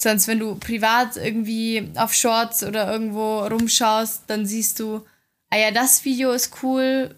Sonst, 0.00 0.28
wenn 0.28 0.38
du 0.38 0.54
privat 0.54 1.16
irgendwie 1.16 1.90
auf 1.96 2.14
Shorts 2.14 2.62
oder 2.62 2.88
irgendwo 2.88 3.40
rumschaust, 3.40 4.30
dann 4.30 4.46
siehst 4.46 4.78
du, 4.78 5.04
ah 5.50 5.56
ja, 5.58 5.72
das 5.72 6.04
Video 6.04 6.30
ist 6.30 6.62
cool, 6.62 7.16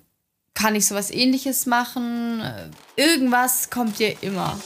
kann 0.54 0.74
ich 0.74 0.86
sowas 0.86 1.10
ähnliches 1.10 1.66
machen? 1.66 2.42
Irgendwas 2.96 3.68
kommt 3.68 3.98
dir 3.98 4.16
immer. 4.22 4.58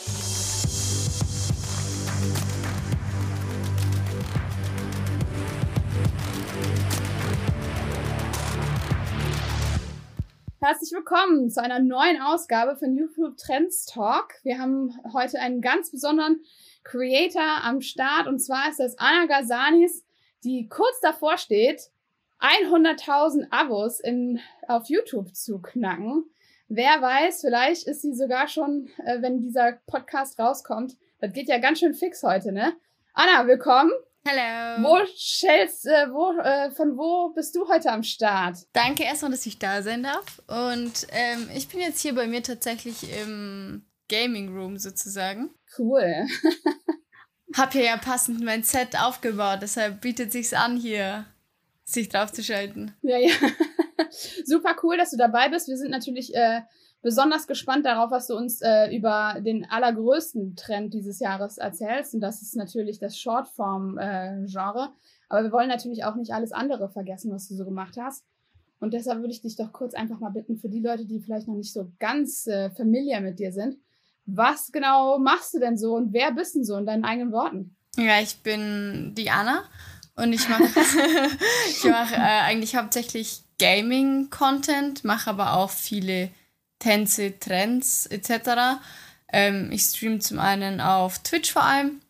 Herzlich 10.60 10.92
willkommen 10.92 11.50
zu 11.50 11.60
einer 11.60 11.80
neuen 11.80 12.22
Ausgabe 12.22 12.76
von 12.76 12.96
YouTube 12.96 13.36
Trends 13.38 13.86
Talk. 13.86 14.34
Wir 14.44 14.60
haben 14.60 14.94
heute 15.12 15.40
einen 15.40 15.60
ganz 15.60 15.90
besonderen 15.90 16.44
Creator 16.84 17.64
am 17.64 17.80
Start 17.80 18.26
und 18.28 18.38
zwar 18.38 18.70
ist 18.70 18.78
das 18.78 18.98
Anna 18.98 19.26
Gazanis, 19.26 20.04
die 20.44 20.68
kurz 20.68 21.00
davor 21.00 21.38
steht, 21.38 21.90
100.000 22.40 23.46
Abos 23.50 24.00
in, 24.00 24.38
auf 24.68 24.88
YouTube 24.88 25.34
zu 25.34 25.60
knacken. 25.60 26.24
Wer 26.68 27.00
weiß, 27.00 27.40
vielleicht 27.40 27.86
ist 27.86 28.02
sie 28.02 28.14
sogar 28.14 28.48
schon, 28.48 28.90
äh, 29.04 29.20
wenn 29.22 29.40
dieser 29.40 29.78
Podcast 29.86 30.38
rauskommt. 30.38 30.96
Das 31.20 31.32
geht 31.32 31.48
ja 31.48 31.58
ganz 31.58 31.78
schön 31.78 31.94
fix 31.94 32.22
heute, 32.22 32.52
ne? 32.52 32.74
Anna, 33.14 33.46
willkommen. 33.46 33.90
Hallo. 34.26 34.82
Wo 34.82 35.06
stellst, 35.06 35.86
äh, 35.86 36.10
wo, 36.10 36.32
äh, 36.40 36.70
von 36.70 36.96
wo 36.96 37.30
bist 37.34 37.54
du 37.54 37.68
heute 37.68 37.90
am 37.90 38.02
Start? 38.02 38.58
Danke 38.72 39.04
erstmal, 39.04 39.30
dass 39.30 39.46
ich 39.46 39.58
da 39.58 39.82
sein 39.82 40.02
darf. 40.02 40.42
Und 40.48 41.06
ähm, 41.12 41.48
ich 41.54 41.68
bin 41.68 41.80
jetzt 41.80 42.00
hier 42.00 42.14
bei 42.14 42.26
mir 42.26 42.42
tatsächlich 42.42 43.10
im 43.20 43.86
Gaming 44.08 44.56
Room 44.56 44.78
sozusagen. 44.78 45.50
Cool. 45.78 46.26
Hab 47.56 47.72
hier 47.72 47.84
ja 47.84 47.96
passend 47.96 48.42
mein 48.42 48.62
Set 48.62 48.98
aufgebaut, 49.00 49.58
deshalb 49.62 50.00
bietet 50.00 50.32
sich's 50.32 50.52
an, 50.52 50.76
hier 50.76 51.26
sich 51.84 52.08
draufzuschalten. 52.08 52.94
Ja, 53.02 53.18
ja. 53.18 53.30
Super 54.44 54.74
cool, 54.82 54.96
dass 54.96 55.10
du 55.10 55.16
dabei 55.16 55.48
bist. 55.48 55.68
Wir 55.68 55.76
sind 55.76 55.90
natürlich 55.90 56.34
äh, 56.34 56.62
besonders 57.02 57.46
gespannt 57.46 57.84
darauf, 57.84 58.10
was 58.10 58.26
du 58.26 58.34
uns 58.34 58.60
äh, 58.62 58.94
über 58.96 59.36
den 59.40 59.70
allergrößten 59.70 60.56
Trend 60.56 60.94
dieses 60.94 61.20
Jahres 61.20 61.58
erzählst. 61.58 62.14
Und 62.14 62.20
das 62.20 62.42
ist 62.42 62.56
natürlich 62.56 62.98
das 62.98 63.18
Shortform-Genre. 63.18 64.84
Äh, 64.84 65.26
Aber 65.28 65.42
wir 65.44 65.52
wollen 65.52 65.68
natürlich 65.68 66.04
auch 66.04 66.16
nicht 66.16 66.32
alles 66.32 66.52
andere 66.52 66.88
vergessen, 66.88 67.30
was 67.30 67.46
du 67.48 67.54
so 67.54 67.64
gemacht 67.64 67.96
hast. 68.00 68.24
Und 68.80 68.94
deshalb 68.94 69.20
würde 69.20 69.32
ich 69.32 69.42
dich 69.42 69.56
doch 69.56 69.72
kurz 69.72 69.94
einfach 69.94 70.18
mal 70.18 70.30
bitten, 70.30 70.56
für 70.56 70.68
die 70.68 70.80
Leute, 70.80 71.04
die 71.04 71.20
vielleicht 71.20 71.46
noch 71.46 71.54
nicht 71.54 71.72
so 71.72 71.92
ganz 71.98 72.46
äh, 72.46 72.70
familiar 72.70 73.20
mit 73.20 73.38
dir 73.38 73.52
sind, 73.52 73.76
was 74.26 74.72
genau 74.72 75.18
machst 75.18 75.54
du 75.54 75.58
denn 75.58 75.76
so 75.76 75.94
und 75.94 76.12
wer 76.12 76.32
bist 76.32 76.54
denn 76.54 76.64
so 76.64 76.76
in 76.76 76.86
deinen 76.86 77.04
eigenen 77.04 77.32
Worten? 77.32 77.76
Ja, 77.96 78.20
ich 78.20 78.38
bin 78.38 79.14
Diana 79.14 79.64
und 80.16 80.32
ich 80.32 80.48
mache 80.48 80.64
mach, 81.84 82.12
äh, 82.12 82.16
eigentlich 82.16 82.76
hauptsächlich 82.76 83.42
Gaming-Content, 83.58 85.04
mache 85.04 85.30
aber 85.30 85.54
auch 85.54 85.70
viele 85.70 86.30
Tänze, 86.78 87.38
Trends 87.38 88.06
etc. 88.06 88.80
Ähm, 89.32 89.70
ich 89.72 89.82
streame 89.82 90.18
zum 90.18 90.38
einen 90.38 90.80
auf 90.80 91.20
Twitch 91.20 91.52
vor 91.52 91.64
allem 91.64 92.00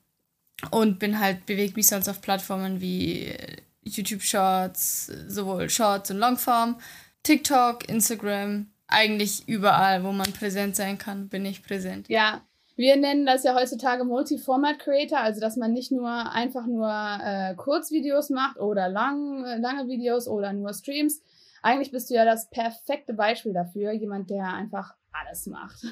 und 0.70 0.98
bin 0.98 1.20
halt, 1.20 1.46
bewegt 1.46 1.76
mich 1.76 1.86
sonst 1.86 2.08
auf 2.08 2.20
Plattformen 2.20 2.80
wie 2.80 3.34
YouTube 3.82 4.22
Shorts, 4.22 5.06
sowohl 5.28 5.68
Shorts 5.68 6.10
und 6.10 6.18
Longform, 6.18 6.80
TikTok, 7.22 7.88
Instagram, 7.88 8.66
eigentlich 8.94 9.48
überall, 9.48 10.04
wo 10.04 10.12
man 10.12 10.32
präsent 10.32 10.76
sein 10.76 10.98
kann, 10.98 11.28
bin 11.28 11.44
ich 11.44 11.62
präsent. 11.62 12.08
Ja, 12.08 12.42
wir 12.76 12.96
nennen 12.96 13.26
das 13.26 13.44
ja 13.44 13.54
heutzutage 13.54 14.04
Multi-Format 14.04 14.78
Creator, 14.78 15.18
also 15.18 15.40
dass 15.40 15.56
man 15.56 15.72
nicht 15.72 15.92
nur 15.92 16.10
einfach 16.10 16.66
nur 16.66 16.90
äh, 16.90 17.54
Kurzvideos 17.54 18.30
macht 18.30 18.58
oder 18.58 18.88
lang, 18.88 19.44
lange 19.60 19.88
Videos 19.88 20.26
oder 20.26 20.52
nur 20.52 20.72
Streams, 20.74 21.22
eigentlich 21.62 21.92
bist 21.92 22.10
du 22.10 22.14
ja 22.14 22.24
das 22.24 22.50
perfekte 22.50 23.14
Beispiel 23.14 23.52
dafür, 23.52 23.92
jemand, 23.92 24.28
der 24.28 24.52
einfach 24.52 24.94
alles 25.12 25.46
macht. 25.46 25.82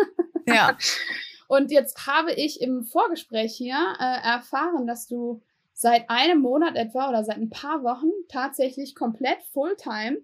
ja. 0.46 0.76
Und 1.48 1.70
jetzt 1.70 2.06
habe 2.06 2.32
ich 2.32 2.60
im 2.60 2.84
Vorgespräch 2.84 3.54
hier 3.54 3.76
äh, 3.98 4.26
erfahren, 4.26 4.86
dass 4.86 5.06
du 5.06 5.40
seit 5.72 6.10
einem 6.10 6.40
Monat 6.40 6.76
etwa 6.76 7.08
oder 7.08 7.24
seit 7.24 7.38
ein 7.38 7.50
paar 7.50 7.82
Wochen 7.82 8.10
tatsächlich 8.28 8.94
komplett 8.94 9.42
Fulltime 9.52 10.18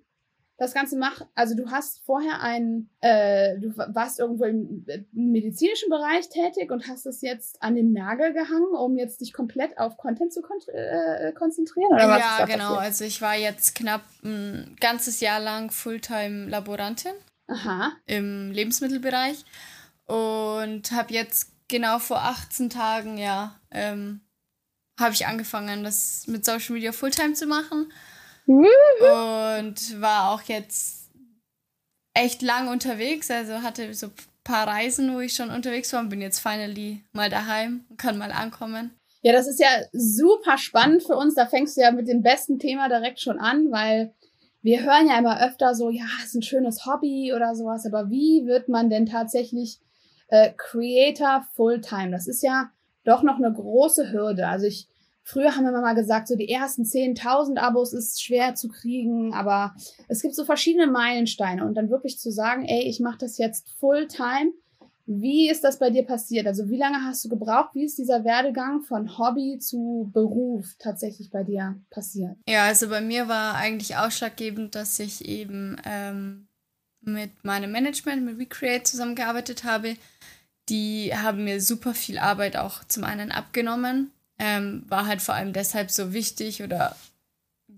das 0.59 0.75
Ganze 0.75 0.99
mach, 0.99 1.23
also 1.37 1.55
du 1.55 1.71
hast 1.71 2.05
vorher 2.05 2.43
einen, 2.43 2.91
äh, 3.01 3.59
du 3.61 3.77
warst 3.77 4.19
irgendwo 4.19 4.45
im 4.45 4.85
medizinischen 5.13 5.89
Bereich 5.89 6.29
tätig 6.29 6.73
und 6.73 6.89
hast 6.89 7.07
es 7.07 7.23
jetzt 7.23 7.63
an 7.63 7.77
den 7.77 7.93
Nagel 7.93 8.33
gehangen, 8.33 8.75
um 8.77 8.97
jetzt 8.97 9.21
dich 9.21 9.33
komplett 9.33 9.79
auf 9.79 9.97
Content 9.97 10.33
zu 10.33 10.43
kon 10.43 10.59
äh, 10.75 11.33
konzentrieren? 11.33 11.93
Oder 11.93 12.09
was 12.09 12.19
ja, 12.19 12.45
genau. 12.45 12.75
Passiert? 12.75 12.81
Also 12.81 13.05
ich 13.05 13.23
war 13.23 13.37
jetzt 13.37 13.77
knapp 13.77 14.03
ein 14.25 14.77
ganzes 14.81 15.21
Jahr 15.21 15.39
lang 15.39 15.71
Fulltime 15.71 16.49
Laborantin 16.49 17.15
Aha. 17.47 17.93
im 18.07 18.51
Lebensmittelbereich 18.51 19.45
und 20.07 20.91
habe 20.91 21.15
jetzt 21.15 21.53
genau 21.69 22.01
vor 22.01 22.19
18 22.25 22.69
Tagen, 22.69 23.17
ja, 23.17 23.61
ähm, 23.71 24.23
habe 24.99 25.15
ich 25.15 25.25
angefangen, 25.25 25.85
das 25.85 26.27
mit 26.27 26.45
Social 26.45 26.75
Media 26.75 26.91
Fulltime 26.91 27.35
zu 27.35 27.47
machen 27.47 27.93
und 28.49 30.01
war 30.01 30.33
auch 30.33 30.43
jetzt 30.43 31.11
echt 32.15 32.43
lang 32.43 32.69
unterwegs. 32.69 33.31
Also 33.31 33.63
hatte 33.63 33.93
so 33.95 34.07
ein 34.07 34.13
paar 34.45 34.67
Reisen, 34.67 35.15
wo 35.15 35.21
ich 35.21 35.35
schon 35.35 35.51
unterwegs 35.51 35.93
war 35.93 36.01
und 36.01 36.09
bin 36.09 36.23
jetzt 36.23 36.41
finally 36.41 37.05
mal 37.13 37.31
daheim 37.31 37.85
und 37.91 37.99
kann 37.99 38.19
mal 38.19 38.33
ankommen. 38.33 38.93
Ja, 39.23 39.33
das 39.33 39.47
ist 39.49 39.61
ja 39.61 39.69
super 39.93 40.59
spannend 40.59 41.03
für 41.03 41.17
uns. 41.17 41.35
Da 41.35 41.47
fängst 41.47 41.77
du 41.77 41.83
ja 41.83 41.91
mit 41.91 42.09
dem 42.09 42.23
besten 42.23 42.59
Thema 42.59 42.89
direkt 42.89 43.21
schon 43.21 43.39
an, 43.39 43.71
weil 43.71 44.15
wir 44.63 44.83
hören 44.83 45.09
ja 45.09 45.19
immer 45.19 45.45
öfter 45.45 45.75
so, 45.75 45.91
ja, 45.91 46.07
ist 46.25 46.35
ein 46.35 46.43
schönes 46.43 46.87
Hobby 46.87 47.33
oder 47.35 47.55
sowas, 47.55 47.87
aber 47.87 48.11
wie 48.11 48.47
wird 48.47 48.69
man 48.69 48.91
denn 48.91 49.07
tatsächlich 49.07 49.81
äh, 50.29 50.53
Creator 50.57 51.47
Fulltime? 51.55 52.11
Das 52.11 52.27
ist 52.27 52.43
ja 52.43 52.71
doch 53.05 53.23
noch 53.23 53.37
eine 53.37 53.53
große 53.53 54.13
Hürde. 54.13 54.49
Also 54.49 54.67
ich 54.67 54.89
Früher 55.29 55.55
haben 55.55 55.65
wir 55.65 55.73
mal 55.73 55.95
gesagt, 55.95 56.27
so 56.27 56.37
die 56.37 56.49
ersten 56.49 56.85
10.000 56.85 57.59
Abos 57.59 57.93
ist 57.93 58.23
schwer 58.23 58.55
zu 58.55 58.69
kriegen, 58.69 59.35
aber 59.35 59.75
es 60.09 60.23
gibt 60.23 60.35
so 60.35 60.47
verschiedene 60.47 60.87
Meilensteine 60.87 61.67
und 61.67 61.75
dann 61.75 61.91
wirklich 61.91 62.19
zu 62.19 62.33
sagen, 62.33 62.65
ey, 62.65 62.89
ich 62.89 62.99
mache 63.01 63.19
das 63.19 63.37
jetzt 63.37 63.69
Fulltime. 63.79 64.55
Wie 65.05 65.51
ist 65.51 65.65
das 65.65 65.79
bei 65.79 65.91
dir 65.91 66.05
passiert? 66.07 66.47
Also 66.47 66.71
wie 66.71 66.79
lange 66.79 67.05
hast 67.05 67.27
du 67.27 67.29
gebraucht? 67.29 67.75
Wie 67.75 67.85
ist 67.85 67.99
dieser 67.99 68.25
Werdegang 68.25 68.81
von 68.81 69.19
Hobby 69.19 69.59
zu 69.59 70.09
Beruf 70.15 70.77
tatsächlich 70.79 71.31
bei 71.31 71.45
dir 71.45 71.79
passiert? 71.91 72.37
Ja, 72.49 72.65
also 72.65 72.89
bei 72.89 73.03
mir 73.03 73.29
war 73.29 73.55
eigentlich 73.55 73.99
ausschlaggebend, 73.99 74.77
dass 74.77 74.99
ich 74.99 75.29
eben 75.29 75.77
ähm, 75.85 76.49
mit 77.03 77.45
meinem 77.45 77.71
Management, 77.71 78.25
mit 78.25 78.39
Recreate 78.39 78.85
zusammengearbeitet 78.85 79.65
habe. 79.65 79.97
Die 80.71 81.13
haben 81.15 81.45
mir 81.45 81.61
super 81.61 81.93
viel 81.93 82.17
Arbeit 82.17 82.57
auch 82.57 82.83
zum 82.85 83.05
einen 83.05 83.31
abgenommen 83.31 84.11
ähm, 84.39 84.85
war 84.89 85.07
halt 85.07 85.23
vor 85.23 85.35
allem 85.35 85.53
deshalb 85.53 85.91
so 85.91 86.13
wichtig 86.13 86.63
oder 86.63 86.97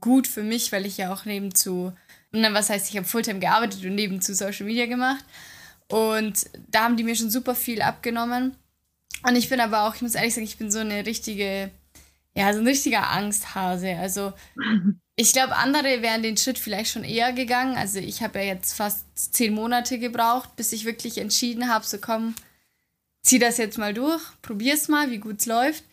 gut 0.00 0.26
für 0.26 0.42
mich, 0.42 0.72
weil 0.72 0.86
ich 0.86 0.98
ja 0.98 1.12
auch 1.12 1.24
nebenzu, 1.24 1.92
na, 2.32 2.52
was 2.54 2.70
heißt, 2.70 2.90
ich 2.90 2.96
habe 2.96 3.06
Fulltime 3.06 3.40
gearbeitet 3.40 3.84
und 3.84 3.94
nebenzu 3.94 4.34
Social 4.34 4.66
Media 4.66 4.86
gemacht. 4.86 5.24
Und 5.88 6.48
da 6.68 6.84
haben 6.84 6.96
die 6.96 7.04
mir 7.04 7.16
schon 7.16 7.30
super 7.30 7.54
viel 7.54 7.82
abgenommen. 7.82 8.54
Und 9.26 9.36
ich 9.36 9.48
bin 9.48 9.60
aber 9.60 9.82
auch, 9.82 9.94
ich 9.94 10.02
muss 10.02 10.14
ehrlich 10.14 10.34
sagen, 10.34 10.46
ich 10.46 10.56
bin 10.58 10.70
so 10.70 10.78
eine 10.78 11.04
richtige, 11.04 11.70
ja, 12.34 12.52
so 12.52 12.60
ein 12.60 12.66
richtiger 12.66 13.10
Angsthase. 13.10 13.96
Also 13.96 14.32
ich 15.16 15.32
glaube, 15.32 15.56
andere 15.56 16.00
wären 16.00 16.22
den 16.22 16.36
Schritt 16.36 16.58
vielleicht 16.58 16.92
schon 16.92 17.04
eher 17.04 17.32
gegangen. 17.32 17.76
Also 17.76 17.98
ich 17.98 18.22
habe 18.22 18.38
ja 18.38 18.44
jetzt 18.46 18.74
fast 18.74 19.04
zehn 19.34 19.52
Monate 19.52 19.98
gebraucht, 19.98 20.54
bis 20.56 20.72
ich 20.72 20.84
wirklich 20.84 21.18
entschieden 21.18 21.68
habe, 21.68 21.84
so 21.84 21.98
komm, 21.98 22.34
zieh 23.22 23.38
das 23.38 23.58
jetzt 23.58 23.78
mal 23.78 23.92
durch, 23.92 24.22
probier's 24.42 24.88
mal, 24.88 25.10
wie 25.10 25.18
gut 25.18 25.40
es 25.40 25.46
läuft. 25.46 25.84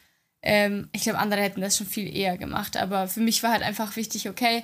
Ähm, 0.41 0.89
ich 0.93 1.03
glaube, 1.03 1.19
andere 1.19 1.41
hätten 1.41 1.61
das 1.61 1.77
schon 1.77 1.87
viel 1.87 2.15
eher 2.15 2.37
gemacht, 2.37 2.77
aber 2.77 3.07
für 3.07 3.19
mich 3.21 3.43
war 3.43 3.51
halt 3.51 3.63
einfach 3.63 3.95
wichtig, 3.95 4.29
okay, 4.29 4.63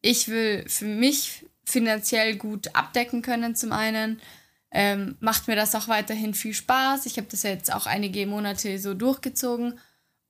ich 0.00 0.28
will 0.28 0.64
für 0.68 0.86
mich 0.86 1.46
finanziell 1.64 2.36
gut 2.36 2.74
abdecken 2.74 3.22
können 3.22 3.54
zum 3.54 3.72
einen. 3.72 4.20
Ähm, 4.70 5.16
macht 5.20 5.48
mir 5.48 5.56
das 5.56 5.74
auch 5.74 5.88
weiterhin 5.88 6.34
viel 6.34 6.54
Spaß. 6.54 7.06
Ich 7.06 7.16
habe 7.16 7.28
das 7.30 7.42
jetzt 7.42 7.72
auch 7.72 7.86
einige 7.86 8.26
Monate 8.26 8.78
so 8.78 8.94
durchgezogen. 8.94 9.78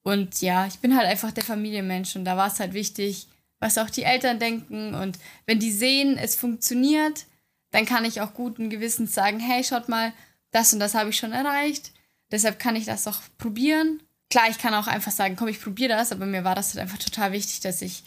Und 0.03 0.41
ja, 0.41 0.67
ich 0.67 0.79
bin 0.79 0.97
halt 0.97 1.07
einfach 1.07 1.33
der 1.33 1.45
Familienmensch 1.45 2.17
und 2.17 2.25
da 2.25 2.37
war 2.37 2.49
es 2.49 2.61
halt 2.61 2.73
wichtig, 2.73 3.27
was 3.59 3.79
auch 3.79 3.91
die 3.91 4.05
Eltern 4.05 4.39
denken. 4.39 4.95
Und 4.95 5.19
wenn 5.47 5.59
die 5.59 5.73
sehen, 5.73 6.17
es 6.17 6.37
funktioniert, 6.37 7.27
dann 7.71 7.85
kann 7.85 8.05
ich 8.05 8.21
auch 8.21 8.35
guten 8.35 8.71
Gewissens 8.71 9.13
sagen, 9.15 9.41
hey, 9.41 9.65
schaut 9.65 9.89
mal, 9.89 10.13
das 10.51 10.73
und 10.73 10.81
das 10.81 10.95
habe 10.95 11.11
ich 11.11 11.19
schon 11.19 11.33
erreicht. 11.33 11.93
Deshalb 12.31 12.59
kann 12.59 12.77
ich 12.77 12.85
das 12.85 13.07
auch 13.07 13.21
probieren 13.39 14.01
klar, 14.31 14.49
ich 14.51 14.59
kann 14.59 14.75
auch 14.75 14.87
einfach 14.87 15.13
sagen, 15.13 15.37
komm, 15.37 15.49
ich 15.49 15.61
probiere 15.61 15.91
das, 15.91 16.13
aber 16.13 16.27
mir 16.27 16.45
war 16.45 16.55
das 16.55 16.75
halt 16.75 16.83
einfach 16.83 16.99
total 16.99 17.33
wichtig, 17.33 17.61
dass 17.61 17.83
ich 17.83 18.03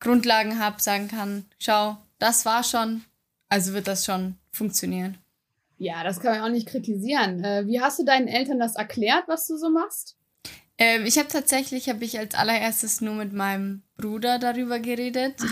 Grundlagen 0.00 0.58
habe, 0.58 0.80
sagen 0.80 1.08
kann, 1.08 1.44
schau, 1.58 1.96
das 2.18 2.44
war 2.44 2.64
schon, 2.64 3.04
also 3.48 3.72
wird 3.74 3.86
das 3.86 4.04
schon 4.04 4.36
funktionieren. 4.50 5.18
Ja, 5.78 6.04
das 6.04 6.20
kann 6.20 6.38
man 6.38 6.42
auch 6.42 6.52
nicht 6.52 6.68
kritisieren. 6.68 7.42
Äh, 7.42 7.66
wie 7.66 7.80
hast 7.80 7.98
du 7.98 8.04
deinen 8.04 8.28
Eltern 8.28 8.58
das 8.58 8.76
erklärt, 8.76 9.24
was 9.28 9.46
du 9.46 9.56
so 9.56 9.70
machst? 9.70 10.16
Ähm, 10.76 11.04
ich 11.04 11.18
habe 11.18 11.28
tatsächlich, 11.28 11.88
habe 11.88 12.04
ich 12.04 12.18
als 12.18 12.34
allererstes 12.34 13.00
nur 13.00 13.14
mit 13.14 13.32
meinem 13.32 13.82
Bruder 13.96 14.38
darüber 14.38 14.78
geredet. 14.78 15.34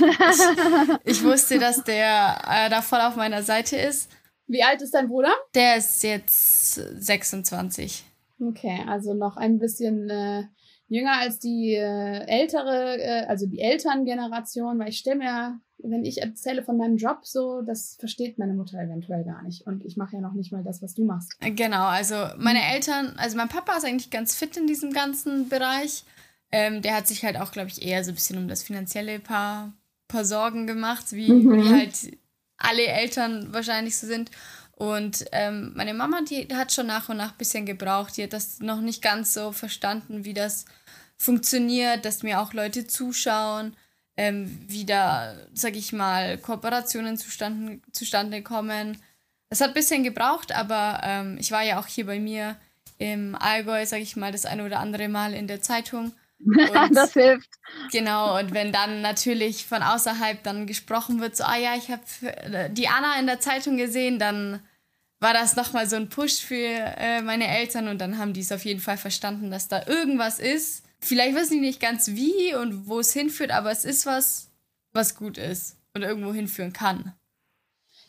Ich, 1.04 1.18
ich 1.18 1.24
wusste, 1.24 1.58
dass 1.58 1.84
der 1.84 2.38
äh, 2.46 2.70
da 2.70 2.82
voll 2.82 3.00
auf 3.00 3.16
meiner 3.16 3.42
Seite 3.42 3.76
ist. 3.76 4.10
Wie 4.46 4.62
alt 4.62 4.80
ist 4.82 4.94
dein 4.94 5.08
Bruder? 5.08 5.32
Der 5.54 5.76
ist 5.76 6.02
jetzt 6.02 6.74
26. 6.74 8.04
Okay, 8.40 8.84
also 8.86 9.14
noch 9.14 9.36
ein 9.36 9.58
bisschen 9.58 10.08
äh, 10.10 10.44
jünger 10.88 11.18
als 11.18 11.38
die 11.38 11.74
äh, 11.74 12.24
ältere, 12.26 12.98
äh, 12.98 13.26
also 13.26 13.46
die 13.46 13.60
Elterngeneration, 13.60 14.78
weil 14.78 14.90
ich 14.90 14.98
stelle 14.98 15.16
mir, 15.16 15.60
wenn 15.78 16.04
ich 16.04 16.22
erzähle 16.22 16.62
von 16.62 16.76
meinem 16.76 16.96
Job 16.96 17.20
so, 17.22 17.62
das 17.62 17.96
versteht 17.98 18.38
meine 18.38 18.54
Mutter 18.54 18.78
eventuell 18.80 19.24
gar 19.24 19.42
nicht. 19.42 19.66
Und 19.66 19.84
ich 19.84 19.96
mache 19.96 20.16
ja 20.16 20.20
noch 20.20 20.34
nicht 20.34 20.52
mal 20.52 20.62
das, 20.62 20.82
was 20.82 20.94
du 20.94 21.04
machst. 21.04 21.36
Genau, 21.40 21.86
also 21.86 22.14
meine 22.38 22.62
Eltern, 22.72 23.14
also 23.16 23.36
mein 23.36 23.48
Papa 23.48 23.76
ist 23.76 23.84
eigentlich 23.84 24.10
ganz 24.10 24.34
fit 24.34 24.56
in 24.56 24.66
diesem 24.66 24.92
ganzen 24.92 25.48
Bereich. 25.48 26.04
Ähm, 26.50 26.80
der 26.80 26.96
hat 26.96 27.06
sich 27.06 27.24
halt 27.24 27.38
auch, 27.38 27.52
glaube 27.52 27.68
ich, 27.68 27.82
eher 27.82 28.02
so 28.04 28.10
ein 28.12 28.14
bisschen 28.14 28.38
um 28.38 28.48
das 28.48 28.62
finanzielle 28.62 29.18
paar, 29.18 29.72
paar 30.08 30.24
Sorgen 30.24 30.66
gemacht, 30.66 31.12
wie, 31.12 31.30
mhm. 31.30 31.52
wie 31.52 31.68
halt 31.70 32.18
alle 32.56 32.86
Eltern 32.86 33.52
wahrscheinlich 33.52 33.96
so 33.96 34.06
sind. 34.06 34.30
Und 34.78 35.24
ähm, 35.32 35.72
meine 35.74 35.92
Mama, 35.92 36.20
die 36.22 36.46
hat 36.54 36.72
schon 36.72 36.86
nach 36.86 37.08
und 37.08 37.16
nach 37.16 37.32
ein 37.32 37.36
bisschen 37.36 37.66
gebraucht. 37.66 38.16
Die 38.16 38.22
hat 38.22 38.32
das 38.32 38.60
noch 38.60 38.80
nicht 38.80 39.02
ganz 39.02 39.34
so 39.34 39.50
verstanden, 39.50 40.24
wie 40.24 40.34
das 40.34 40.66
funktioniert, 41.16 42.04
dass 42.04 42.22
mir 42.22 42.40
auch 42.40 42.52
Leute 42.52 42.86
zuschauen, 42.86 43.74
ähm, 44.16 44.56
wie 44.68 44.86
da, 44.86 45.34
sag 45.52 45.74
ich 45.74 45.92
mal, 45.92 46.38
Kooperationen 46.38 47.16
zustande, 47.16 47.80
zustande 47.90 48.40
kommen. 48.44 49.02
Das 49.50 49.60
hat 49.60 49.68
ein 49.70 49.74
bisschen 49.74 50.04
gebraucht, 50.04 50.52
aber 50.52 51.00
ähm, 51.02 51.38
ich 51.40 51.50
war 51.50 51.62
ja 51.62 51.80
auch 51.80 51.88
hier 51.88 52.06
bei 52.06 52.20
mir 52.20 52.54
im 52.98 53.34
Allgäu, 53.34 53.84
sag 53.84 54.00
ich 54.00 54.14
mal, 54.14 54.30
das 54.30 54.46
eine 54.46 54.64
oder 54.64 54.78
andere 54.78 55.08
Mal 55.08 55.34
in 55.34 55.48
der 55.48 55.60
Zeitung. 55.60 56.12
Und, 56.38 56.94
das 56.94 57.14
hilft. 57.14 57.50
Genau, 57.90 58.38
und 58.38 58.54
wenn 58.54 58.70
dann 58.70 59.02
natürlich 59.02 59.66
von 59.66 59.82
außerhalb 59.82 60.40
dann 60.44 60.68
gesprochen 60.68 61.20
wird, 61.20 61.36
so, 61.36 61.42
ah 61.42 61.56
ja, 61.56 61.74
ich 61.74 61.90
habe 61.90 62.02
äh, 62.22 62.70
die 62.70 62.86
Anna 62.86 63.18
in 63.18 63.26
der 63.26 63.40
Zeitung 63.40 63.76
gesehen, 63.76 64.20
dann 64.20 64.60
war 65.20 65.32
das 65.32 65.56
nochmal 65.56 65.88
so 65.88 65.96
ein 65.96 66.08
Push 66.08 66.40
für 66.40 66.54
äh, 66.54 67.22
meine 67.22 67.48
Eltern 67.48 67.88
und 67.88 67.98
dann 67.98 68.18
haben 68.18 68.32
die 68.32 68.40
es 68.40 68.52
auf 68.52 68.64
jeden 68.64 68.80
Fall 68.80 68.96
verstanden, 68.96 69.50
dass 69.50 69.68
da 69.68 69.86
irgendwas 69.86 70.38
ist. 70.38 70.84
Vielleicht 71.00 71.36
wissen 71.36 71.54
die 71.54 71.60
nicht 71.60 71.80
ganz 71.80 72.08
wie 72.08 72.54
und 72.54 72.86
wo 72.86 73.00
es 73.00 73.12
hinführt, 73.12 73.50
aber 73.50 73.70
es 73.70 73.84
ist 73.84 74.06
was, 74.06 74.48
was 74.92 75.16
gut 75.16 75.38
ist 75.38 75.76
und 75.94 76.02
irgendwo 76.02 76.32
hinführen 76.32 76.72
kann. 76.72 77.14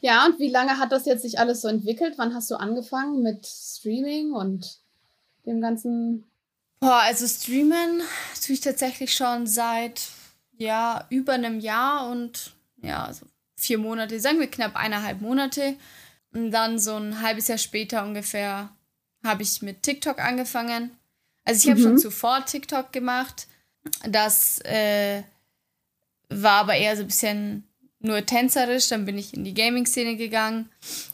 Ja, 0.01 0.25
und 0.25 0.39
wie 0.39 0.49
lange 0.49 0.77
hat 0.77 0.91
das 0.91 1.05
jetzt 1.05 1.23
sich 1.23 1.39
alles 1.39 1.61
so 1.61 1.67
entwickelt? 1.67 2.13
Wann 2.17 2.33
hast 2.33 2.49
du 2.49 2.55
angefangen 2.55 3.21
mit 3.21 3.45
Streaming 3.45 4.31
und 4.31 4.79
dem 5.45 5.61
ganzen 5.61 6.25
Boah, 6.79 7.01
also 7.03 7.27
streamen 7.27 8.01
tue 8.45 8.53
ich 8.53 8.61
tatsächlich 8.61 9.13
schon 9.13 9.47
seit 9.47 10.01
ja 10.57 11.05
über 11.09 11.33
einem 11.33 11.59
Jahr 11.59 12.09
und 12.09 12.53
ja, 12.81 13.03
also 13.03 13.25
vier 13.55 13.77
Monate, 13.77 14.19
sagen 14.21 14.39
wir 14.39 14.47
knapp 14.47 14.77
eineinhalb 14.77 15.19
Monate. 15.19 15.75
Und 16.33 16.51
dann 16.51 16.79
so 16.79 16.95
ein 16.95 17.21
halbes 17.21 17.47
Jahr 17.47 17.57
später 17.57 18.03
ungefähr 18.03 18.69
habe 19.23 19.43
ich 19.43 19.61
mit 19.61 19.83
TikTok 19.83 20.19
angefangen. 20.19 20.91
Also 21.43 21.63
ich 21.63 21.69
habe 21.69 21.79
mhm. 21.79 21.83
schon 21.83 21.97
zuvor 21.97 22.45
TikTok 22.45 22.91
gemacht. 22.91 23.47
Das 24.07 24.59
äh, 24.65 25.23
war 26.29 26.59
aber 26.61 26.75
eher 26.75 26.95
so 26.95 27.03
ein 27.03 27.07
bisschen 27.07 27.67
nur 27.99 28.25
tänzerisch. 28.25 28.89
Dann 28.89 29.05
bin 29.05 29.17
ich 29.17 29.33
in 29.33 29.43
die 29.43 29.53
Gaming-Szene 29.53 30.15
gegangen. 30.15 30.69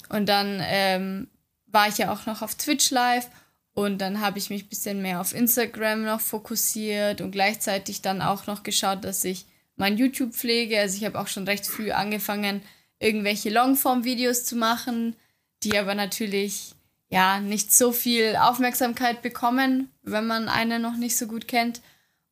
Und 0.09 0.27
dann 0.27 0.61
ähm, 0.63 1.27
war 1.67 1.87
ich 1.87 1.97
ja 1.97 2.11
auch 2.11 2.25
noch 2.25 2.41
auf 2.41 2.55
Twitch 2.55 2.91
live. 2.91 3.29
Und 3.73 3.99
dann 3.99 4.21
habe 4.21 4.37
ich 4.37 4.49
mich 4.49 4.63
ein 4.63 4.69
bisschen 4.69 5.01
mehr 5.01 5.19
auf 5.19 5.33
Instagram 5.33 6.03
noch 6.05 6.21
fokussiert 6.21 7.19
und 7.19 7.31
gleichzeitig 7.31 8.01
dann 8.01 8.21
auch 8.21 8.47
noch 8.47 8.63
geschaut, 8.63 9.03
dass 9.03 9.23
ich 9.25 9.45
mein 9.75 9.97
YouTube 9.97 10.33
pflege. 10.33 10.79
Also 10.79 10.97
ich 10.97 11.03
habe 11.03 11.19
auch 11.19 11.27
schon 11.27 11.43
recht 11.43 11.67
früh 11.67 11.91
angefangen, 11.91 12.61
irgendwelche 12.99 13.49
Longform-Videos 13.49 14.45
zu 14.45 14.55
machen, 14.55 15.15
die 15.63 15.77
aber 15.77 15.95
natürlich 15.95 16.73
ja 17.09 17.39
nicht 17.39 17.71
so 17.71 17.91
viel 17.91 18.35
Aufmerksamkeit 18.35 19.21
bekommen, 19.21 19.91
wenn 20.03 20.27
man 20.27 20.49
eine 20.49 20.79
noch 20.79 20.97
nicht 20.97 21.17
so 21.17 21.27
gut 21.27 21.47
kennt. 21.47 21.81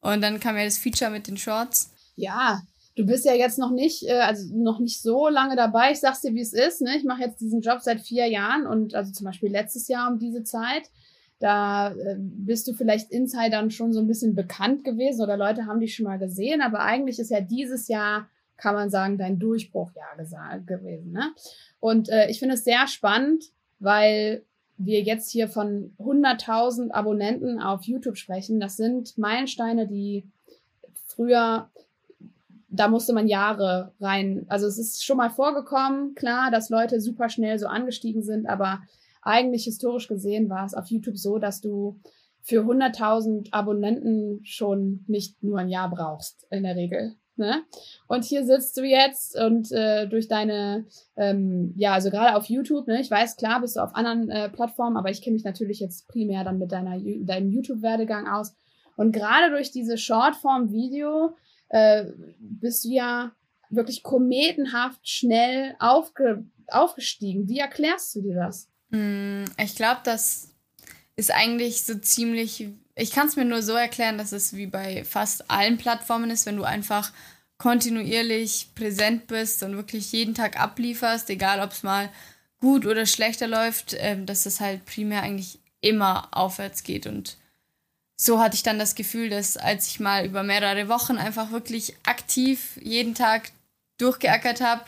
Und 0.02 0.22
dann 0.22 0.40
kam 0.40 0.58
ja 0.58 0.66
das 0.66 0.78
Feature 0.78 1.12
mit 1.12 1.28
den 1.28 1.38
Shorts. 1.38 1.92
Ja, 2.16 2.62
du 2.96 3.06
bist 3.06 3.26
ja 3.26 3.34
jetzt 3.34 3.58
noch 3.58 3.72
nicht, 3.72 4.04
äh, 4.04 4.20
also 4.20 4.54
noch 4.56 4.80
nicht 4.80 5.02
so 5.02 5.30
lange 5.30 5.56
dabei. 5.56 5.92
Ich 5.92 6.00
sag's 6.00 6.22
dir, 6.22 6.34
wie 6.34 6.42
es 6.42 6.54
ist. 6.54 6.82
Ne? 6.82 6.98
Ich 6.98 7.04
mache 7.04 7.22
jetzt 7.22 7.40
diesen 7.40 7.62
Job 7.62 7.80
seit 7.82 8.02
vier 8.02 8.28
Jahren 8.28 8.68
und 8.68 8.96
also 8.96 9.12
zum 9.12 9.26
Beispiel 9.26 9.50
letztes 9.50 9.88
Jahr 9.88 10.12
um 10.12 10.20
diese 10.20 10.44
Zeit 10.44 10.90
da 11.44 11.92
äh, 11.92 12.16
bist 12.18 12.70
du 12.70 12.74
vielleicht 12.74 13.12
Insidern 13.12 13.70
schon 13.70 13.92
so 13.92 14.00
ein 14.00 14.08
bisschen 14.08 14.34
bekannt 14.34 14.86
gewesen 14.86 15.22
oder 15.22 15.36
Leute 15.36 15.66
haben 15.66 15.82
dich 15.82 15.94
schon 15.94 16.06
mal 16.06 16.18
gesehen, 16.18 16.62
aber 16.62 16.80
eigentlich 16.80 17.20
ist 17.20 17.32
ja 17.32 17.42
dieses 17.42 17.90
Jahr, 17.90 18.30
kann 18.58 18.76
man 18.76 18.90
sagen, 18.90 19.18
dein 19.18 19.40
Durchbruchjahr 19.40 20.16
gewesen. 20.66 21.12
Ne? 21.12 21.34
Und 21.80 22.10
äh, 22.10 22.30
ich 22.30 22.40
finde 22.40 22.56
es 22.56 22.64
sehr 22.64 22.88
spannend, 22.88 23.46
weil 23.80 24.44
wir 24.78 25.02
jetzt 25.02 25.30
hier 25.30 25.48
von 25.48 25.94
100.000 26.00 26.92
Abonnenten 26.92 27.62
auf 27.62 27.84
YouTube 27.84 28.18
sprechen. 28.18 28.60
Das 28.60 28.78
sind 28.78 29.18
Meilensteine, 29.18 29.88
die 29.88 30.26
früher 31.08 31.70
da 32.74 32.88
musste 32.88 33.14
man 33.14 33.28
Jahre 33.28 33.94
rein. 34.02 34.46
Also 34.50 34.66
es 34.66 34.80
ist 34.80 35.06
schon 35.06 35.18
mal 35.18 35.30
vorgekommen, 35.30 36.16
klar, 36.16 36.50
dass 36.50 36.70
Leute 36.70 37.00
super 37.00 37.30
schnell 37.30 37.60
so 37.60 37.68
angestiegen 37.68 38.24
sind, 38.24 38.48
aber 38.48 38.82
eigentlich 39.22 39.66
historisch 39.66 40.08
gesehen 40.08 40.50
war 40.50 40.66
es 40.66 40.74
auf 40.74 40.88
YouTube 40.88 41.18
so, 41.18 41.38
dass 41.38 41.62
du 41.62 42.00
für 42.42 42.64
100.000 42.64 43.54
Abonnenten 43.54 44.44
schon 44.44 45.06
nicht 45.08 45.42
nur 45.44 45.60
ein 45.60 45.70
Jahr 45.70 45.90
brauchst, 45.90 46.48
in 46.50 46.64
der 46.64 46.76
Regel. 46.76 47.16
Ne? 47.36 47.64
Und 48.08 48.24
hier 48.26 48.46
sitzt 48.46 48.78
du 48.78 48.84
jetzt 48.84 49.36
und 49.40 49.72
äh, 49.72 50.08
durch 50.08 50.28
deine, 50.28 50.86
ähm, 51.18 51.74
ja, 51.76 51.94
also 51.94 52.12
gerade 52.12 52.36
auf 52.36 52.46
YouTube, 52.46 52.88
ne, 52.88 53.02
ich 53.02 53.10
weiß, 53.10 53.38
klar, 53.38 53.60
bist 53.62 53.76
du 53.76 53.80
auf 53.80 53.96
anderen 53.96 54.30
äh, 54.30 54.50
Plattformen, 54.50 54.98
aber 54.98 55.10
ich 55.10 55.22
kenne 55.22 55.34
mich 55.34 55.44
natürlich 55.44 55.80
jetzt 55.80 56.08
primär 56.08 56.44
dann 56.44 56.60
mit 56.60 56.72
deiner, 56.72 57.00
deinem 57.00 57.50
YouTube-Werdegang 57.50 58.28
aus. 58.28 58.56
Und 58.96 59.14
gerade 59.14 59.50
durch 59.50 59.72
diese 59.72 59.98
Shortform-Video 59.98 61.36
äh, 61.70 62.06
bist 62.40 62.86
du 62.86 62.90
ja 62.90 63.32
wirklich 63.70 64.04
kometenhaft 64.04 65.08
schnell 65.08 65.76
aufge 65.80 66.46
aufgestiegen. 66.68 67.50
Wie 67.50 67.60
erklärst 67.60 68.16
du 68.16 68.22
dir 68.22 68.36
das? 68.36 68.70
Mm, 68.90 69.46
ich 69.58 69.76
glaube, 69.76 70.02
das 70.04 70.54
ist 71.16 71.34
eigentlich 71.34 71.84
so 71.84 71.96
ziemlich. 71.96 72.68
Ich 72.96 73.12
kann 73.12 73.28
es 73.28 73.36
mir 73.36 73.46
nur 73.46 73.64
so 73.64 73.74
erklären, 73.74 74.18
dass 74.18 74.32
es 74.32 74.56
wie 74.56 74.68
bei 74.68 75.04
fast 75.04 75.50
allen 75.50 75.78
Plattformen 75.78 76.30
ist, 76.30 76.46
wenn 76.46 76.58
du 76.58 76.64
einfach 76.64 77.12
kontinuierlich 77.58 78.70
präsent 78.76 79.28
bist 79.28 79.64
und 79.64 79.76
wirklich 79.76 80.12
jeden 80.12 80.36
Tag 80.36 80.60
ablieferst, 80.60 81.30
egal 81.30 81.62
ob 81.62 81.72
es 81.72 81.84
mal 81.84 82.10
gut 82.60 82.86
oder 82.86 83.06
schlechter 83.06 83.48
läuft, 83.48 83.94
äh, 83.94 84.24
dass 84.24 84.46
es 84.46 84.60
halt 84.60 84.86
primär 84.86 85.24
eigentlich 85.24 85.60
immer 85.82 86.30
aufwärts 86.32 86.84
geht. 86.84 87.08
Und 87.08 87.38
so 88.16 88.40
hatte 88.40 88.56
ich 88.56 88.64
dann 88.64 88.80
das 88.80 88.96
Gefühl, 88.96 89.30
dass 89.30 89.58
als 89.58 89.88
ich 89.88 90.00
mal 90.00 90.26
über 90.26 90.44
mehrere 90.44 90.88
Wochen 90.88 91.18
einfach 91.18 91.52
wirklich 91.52 91.96
aktiv 92.06 92.80
jeden 92.82 93.16
Tag 93.16 93.52
durchgeackert 93.98 94.62
habe, 94.62 94.84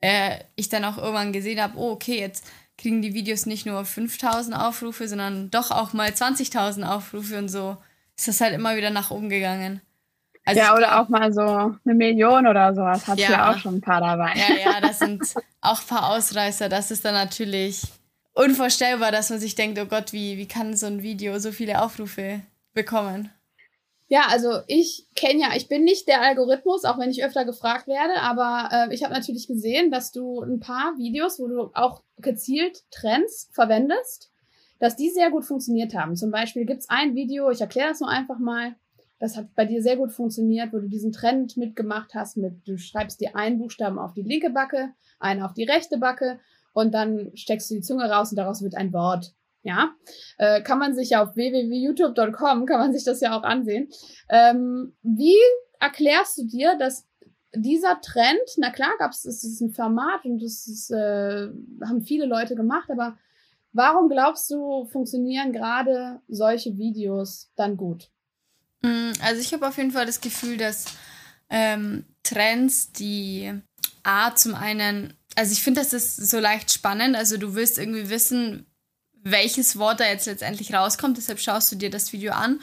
äh, 0.00 0.38
ich 0.56 0.68
dann 0.68 0.84
auch 0.84 0.96
irgendwann 0.96 1.32
gesehen 1.32 1.60
habe, 1.60 1.76
oh, 1.76 1.90
okay, 1.90 2.18
jetzt 2.18 2.46
kriegen 2.78 3.02
die 3.02 3.12
Videos 3.12 3.44
nicht 3.44 3.66
nur 3.66 3.84
5000 3.84 4.56
Aufrufe, 4.56 5.08
sondern 5.08 5.50
doch 5.50 5.70
auch 5.70 5.92
mal 5.92 6.08
20.000 6.08 6.84
Aufrufe 6.84 7.36
und 7.36 7.48
so 7.48 7.76
ist 8.16 8.28
das 8.28 8.40
halt 8.40 8.54
immer 8.54 8.76
wieder 8.76 8.90
nach 8.90 9.10
oben 9.10 9.28
gegangen. 9.28 9.82
Also 10.44 10.60
ja, 10.60 10.74
oder 10.74 10.98
auch 10.98 11.08
mal 11.10 11.30
so 11.30 11.42
eine 11.42 11.94
Million 11.94 12.46
oder 12.46 12.74
sowas. 12.74 13.06
Hat 13.06 13.18
ja, 13.18 13.30
ja 13.30 13.50
auch 13.50 13.58
schon 13.58 13.76
ein 13.76 13.80
paar 13.82 14.00
dabei. 14.00 14.32
Ja, 14.34 14.72
ja, 14.72 14.80
das 14.80 14.98
sind 14.98 15.22
auch 15.60 15.80
ein 15.80 15.86
paar 15.86 16.10
Ausreißer. 16.10 16.70
Das 16.70 16.90
ist 16.90 17.04
dann 17.04 17.12
natürlich 17.12 17.82
unvorstellbar, 18.32 19.12
dass 19.12 19.28
man 19.28 19.40
sich 19.40 19.56
denkt, 19.56 19.78
oh 19.78 19.84
Gott, 19.84 20.14
wie, 20.14 20.38
wie 20.38 20.48
kann 20.48 20.74
so 20.74 20.86
ein 20.86 21.02
Video 21.02 21.38
so 21.38 21.52
viele 21.52 21.82
Aufrufe 21.82 22.40
bekommen? 22.72 23.30
Ja, 24.10 24.22
also 24.30 24.60
ich 24.66 25.06
kenne 25.14 25.40
ja, 25.40 25.48
ich 25.54 25.68
bin 25.68 25.84
nicht 25.84 26.08
der 26.08 26.22
Algorithmus, 26.22 26.84
auch 26.84 26.98
wenn 26.98 27.10
ich 27.10 27.24
öfter 27.24 27.44
gefragt 27.44 27.86
werde, 27.86 28.22
aber 28.22 28.70
äh, 28.72 28.94
ich 28.94 29.04
habe 29.04 29.12
natürlich 29.12 29.46
gesehen, 29.46 29.90
dass 29.90 30.12
du 30.12 30.40
ein 30.40 30.60
paar 30.60 30.96
Videos, 30.96 31.38
wo 31.38 31.46
du 31.46 31.70
auch 31.74 32.02
gezielt 32.16 32.84
Trends 32.90 33.50
verwendest, 33.52 34.30
dass 34.78 34.96
die 34.96 35.10
sehr 35.10 35.30
gut 35.30 35.44
funktioniert 35.44 35.94
haben. 35.94 36.16
Zum 36.16 36.30
Beispiel 36.30 36.64
gibt's 36.64 36.88
ein 36.88 37.14
Video, 37.14 37.50
ich 37.50 37.60
erkläre 37.60 37.90
das 37.90 38.00
nur 38.00 38.08
einfach 38.08 38.38
mal, 38.38 38.76
das 39.18 39.36
hat 39.36 39.54
bei 39.54 39.66
dir 39.66 39.82
sehr 39.82 39.96
gut 39.96 40.12
funktioniert, 40.12 40.72
wo 40.72 40.78
du 40.78 40.88
diesen 40.88 41.12
Trend 41.12 41.58
mitgemacht 41.58 42.14
hast, 42.14 42.38
mit 42.38 42.66
du 42.66 42.78
schreibst 42.78 43.20
dir 43.20 43.36
einen 43.36 43.58
Buchstaben 43.58 43.98
auf 43.98 44.14
die 44.14 44.22
linke 44.22 44.48
Backe, 44.48 44.94
einen 45.18 45.42
auf 45.42 45.52
die 45.52 45.64
rechte 45.64 45.98
Backe 45.98 46.40
und 46.72 46.94
dann 46.94 47.32
steckst 47.34 47.70
du 47.70 47.74
die 47.74 47.82
Zunge 47.82 48.08
raus 48.08 48.30
und 48.30 48.36
daraus 48.36 48.62
wird 48.62 48.74
ein 48.74 48.92
Wort. 48.94 49.34
Ja, 49.62 49.94
äh, 50.38 50.62
kann 50.62 50.78
man 50.78 50.94
sich 50.94 51.10
ja 51.10 51.22
auf 51.22 51.34
www.youtube.com, 51.34 52.66
kann 52.66 52.80
man 52.80 52.92
sich 52.92 53.04
das 53.04 53.20
ja 53.20 53.38
auch 53.38 53.42
ansehen. 53.42 53.88
Ähm, 54.28 54.94
wie 55.02 55.36
erklärst 55.80 56.38
du 56.38 56.44
dir, 56.44 56.76
dass 56.78 57.06
dieser 57.54 58.00
Trend, 58.00 58.40
na 58.56 58.70
klar 58.70 58.92
gab 58.98 59.12
es, 59.12 59.24
es 59.24 59.44
ist 59.44 59.60
ein 59.60 59.72
Format 59.72 60.24
und 60.24 60.42
das 60.42 60.66
ist, 60.66 60.90
äh, 60.90 61.48
haben 61.84 62.02
viele 62.04 62.26
Leute 62.26 62.54
gemacht, 62.54 62.90
aber 62.90 63.18
warum 63.72 64.08
glaubst 64.08 64.50
du, 64.50 64.86
funktionieren 64.86 65.52
gerade 65.52 66.20
solche 66.28 66.76
Videos 66.76 67.50
dann 67.56 67.76
gut? 67.76 68.10
Mm, 68.82 69.12
also 69.22 69.40
ich 69.40 69.52
habe 69.52 69.66
auf 69.66 69.76
jeden 69.76 69.90
Fall 69.90 70.06
das 70.06 70.20
Gefühl, 70.20 70.56
dass 70.56 70.86
ähm, 71.50 72.04
Trends, 72.22 72.92
die 72.92 73.52
A 74.02 74.34
zum 74.34 74.54
einen, 74.54 75.14
also 75.34 75.52
ich 75.52 75.62
finde, 75.62 75.80
das 75.80 75.92
ist 75.92 76.16
so 76.16 76.38
leicht 76.38 76.70
spannend, 76.70 77.16
also 77.16 77.36
du 77.38 77.54
willst 77.54 77.78
irgendwie 77.78 78.10
wissen, 78.10 78.66
welches 79.22 79.78
Wort 79.78 80.00
da 80.00 80.06
jetzt 80.06 80.26
letztendlich 80.26 80.72
rauskommt, 80.72 81.16
deshalb 81.16 81.40
schaust 81.40 81.72
du 81.72 81.76
dir 81.76 81.90
das 81.90 82.12
Video 82.12 82.32
an. 82.32 82.60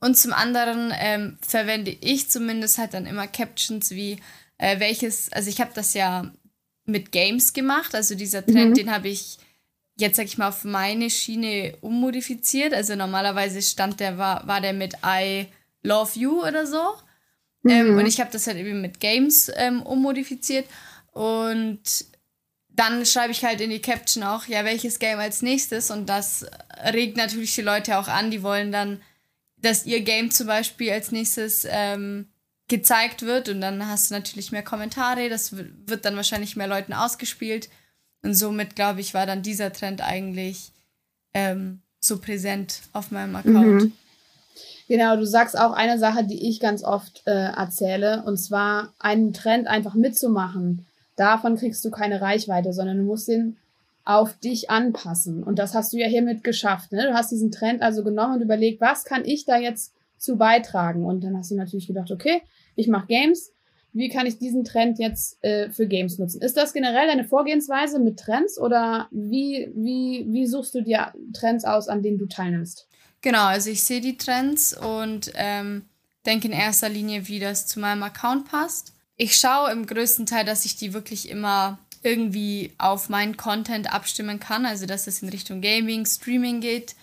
Und 0.00 0.16
zum 0.16 0.32
anderen 0.32 0.92
ähm, 0.98 1.38
verwende 1.46 1.90
ich 1.90 2.30
zumindest 2.30 2.78
halt 2.78 2.94
dann 2.94 3.06
immer 3.06 3.26
Captions 3.26 3.90
wie 3.90 4.18
äh, 4.58 4.80
welches, 4.80 5.30
also 5.32 5.50
ich 5.50 5.60
habe 5.60 5.72
das 5.74 5.94
ja 5.94 6.30
mit 6.86 7.12
Games 7.12 7.52
gemacht, 7.52 7.94
also 7.94 8.14
dieser 8.14 8.44
Trend, 8.44 8.70
mhm. 8.70 8.74
den 8.74 8.90
habe 8.90 9.08
ich 9.08 9.38
jetzt 10.00 10.16
sag 10.16 10.24
ich 10.24 10.38
mal 10.38 10.48
auf 10.48 10.64
meine 10.64 11.10
Schiene 11.10 11.74
ummodifiziert. 11.80 12.74
Also 12.74 12.96
normalerweise 12.96 13.62
stand 13.62 14.00
der 14.00 14.18
war 14.18 14.46
war 14.46 14.60
der 14.60 14.72
mit 14.72 14.94
I 15.04 15.46
love 15.82 16.18
you 16.18 16.42
oder 16.42 16.66
so. 16.66 16.82
Ähm, 17.64 17.86
mhm. 17.86 17.90
Ähm, 17.92 17.98
und 17.98 18.06
ich 18.06 18.20
habe 18.20 18.30
das 18.32 18.46
halt 18.46 18.56
eben 18.56 18.80
mit 18.80 19.00
Games 19.00 19.50
ähm, 19.54 19.82
ummodifiziert 19.82 20.66
und 21.12 21.80
dann 22.80 23.04
schreibe 23.04 23.32
ich 23.32 23.44
halt 23.44 23.60
in 23.60 23.68
die 23.68 23.82
Caption 23.82 24.22
auch, 24.22 24.46
ja, 24.46 24.64
welches 24.64 24.98
Game 24.98 25.18
als 25.18 25.42
nächstes. 25.42 25.90
Und 25.90 26.08
das 26.08 26.46
regt 26.82 27.18
natürlich 27.18 27.54
die 27.54 27.60
Leute 27.60 27.98
auch 27.98 28.08
an. 28.08 28.30
Die 28.30 28.42
wollen 28.42 28.72
dann, 28.72 29.02
dass 29.58 29.84
ihr 29.84 30.00
Game 30.00 30.30
zum 30.30 30.46
Beispiel 30.46 30.90
als 30.90 31.12
nächstes 31.12 31.66
ähm, 31.68 32.28
gezeigt 32.68 33.20
wird. 33.20 33.50
Und 33.50 33.60
dann 33.60 33.86
hast 33.86 34.10
du 34.10 34.14
natürlich 34.14 34.50
mehr 34.50 34.62
Kommentare. 34.62 35.28
Das 35.28 35.54
wird 35.54 36.06
dann 36.06 36.16
wahrscheinlich 36.16 36.56
mehr 36.56 36.68
Leuten 36.68 36.94
ausgespielt. 36.94 37.68
Und 38.22 38.32
somit, 38.32 38.76
glaube 38.76 39.02
ich, 39.02 39.12
war 39.12 39.26
dann 39.26 39.42
dieser 39.42 39.74
Trend 39.74 40.00
eigentlich 40.00 40.72
ähm, 41.34 41.82
so 42.00 42.18
präsent 42.18 42.80
auf 42.94 43.10
meinem 43.10 43.36
Account. 43.36 43.82
Mhm. 43.82 43.92
Genau, 44.88 45.16
du 45.16 45.26
sagst 45.26 45.56
auch 45.56 45.72
eine 45.72 45.98
Sache, 45.98 46.24
die 46.24 46.48
ich 46.48 46.60
ganz 46.60 46.82
oft 46.82 47.22
äh, 47.26 47.30
erzähle, 47.30 48.22
und 48.24 48.38
zwar 48.38 48.94
einen 48.98 49.34
Trend 49.34 49.68
einfach 49.68 49.94
mitzumachen 49.94 50.86
davon 51.20 51.56
kriegst 51.56 51.84
du 51.84 51.90
keine 51.90 52.20
Reichweite, 52.20 52.72
sondern 52.72 52.98
du 52.98 53.04
musst 53.04 53.28
den 53.28 53.58
auf 54.04 54.38
dich 54.38 54.70
anpassen. 54.70 55.42
Und 55.42 55.58
das 55.58 55.74
hast 55.74 55.92
du 55.92 55.98
ja 55.98 56.06
hiermit 56.06 56.42
geschafft. 56.42 56.92
Ne? 56.92 57.08
Du 57.08 57.14
hast 57.14 57.30
diesen 57.30 57.50
Trend 57.50 57.82
also 57.82 58.02
genommen 58.02 58.36
und 58.36 58.42
überlegt, 58.42 58.80
was 58.80 59.04
kann 59.04 59.24
ich 59.24 59.44
da 59.44 59.58
jetzt 59.58 59.94
zu 60.16 60.36
beitragen? 60.36 61.04
Und 61.04 61.22
dann 61.22 61.36
hast 61.36 61.50
du 61.50 61.56
natürlich 61.56 61.86
gedacht, 61.86 62.10
okay, 62.10 62.42
ich 62.74 62.88
mache 62.88 63.06
Games. 63.06 63.52
Wie 63.92 64.08
kann 64.08 64.26
ich 64.26 64.38
diesen 64.38 64.64
Trend 64.64 64.98
jetzt 64.98 65.42
äh, 65.42 65.68
für 65.70 65.86
Games 65.86 66.18
nutzen? 66.18 66.40
Ist 66.40 66.56
das 66.56 66.72
generell 66.72 67.08
deine 67.08 67.24
Vorgehensweise 67.24 67.98
mit 67.98 68.18
Trends 68.18 68.58
oder 68.58 69.08
wie, 69.10 69.70
wie, 69.74 70.26
wie 70.28 70.46
suchst 70.46 70.74
du 70.74 70.80
dir 70.80 71.12
Trends 71.34 71.64
aus, 71.64 71.88
an 71.88 72.02
denen 72.02 72.18
du 72.18 72.26
teilnimmst? 72.26 72.88
Genau, 73.20 73.44
also 73.46 73.68
ich 73.68 73.82
sehe 73.82 74.00
die 74.00 74.16
Trends 74.16 74.74
und 74.76 75.32
ähm, 75.34 75.84
denke 76.24 76.46
in 76.46 76.52
erster 76.52 76.88
Linie, 76.88 77.28
wie 77.28 77.40
das 77.40 77.66
zu 77.66 77.80
meinem 77.80 78.04
Account 78.04 78.48
passt 78.48 78.94
ich 79.20 79.36
schaue 79.36 79.70
im 79.70 79.84
größten 79.84 80.24
Teil, 80.24 80.46
dass 80.46 80.64
ich 80.64 80.76
die 80.76 80.94
wirklich 80.94 81.28
immer 81.28 81.78
irgendwie 82.02 82.72
auf 82.78 83.10
meinen 83.10 83.36
Content 83.36 83.92
abstimmen 83.92 84.40
kann, 84.40 84.64
also 84.64 84.86
dass 84.86 85.06
es 85.06 85.20
in 85.20 85.28
Richtung 85.28 85.60
Gaming, 85.60 86.06
Streaming 86.06 86.62
geht. 86.62 86.94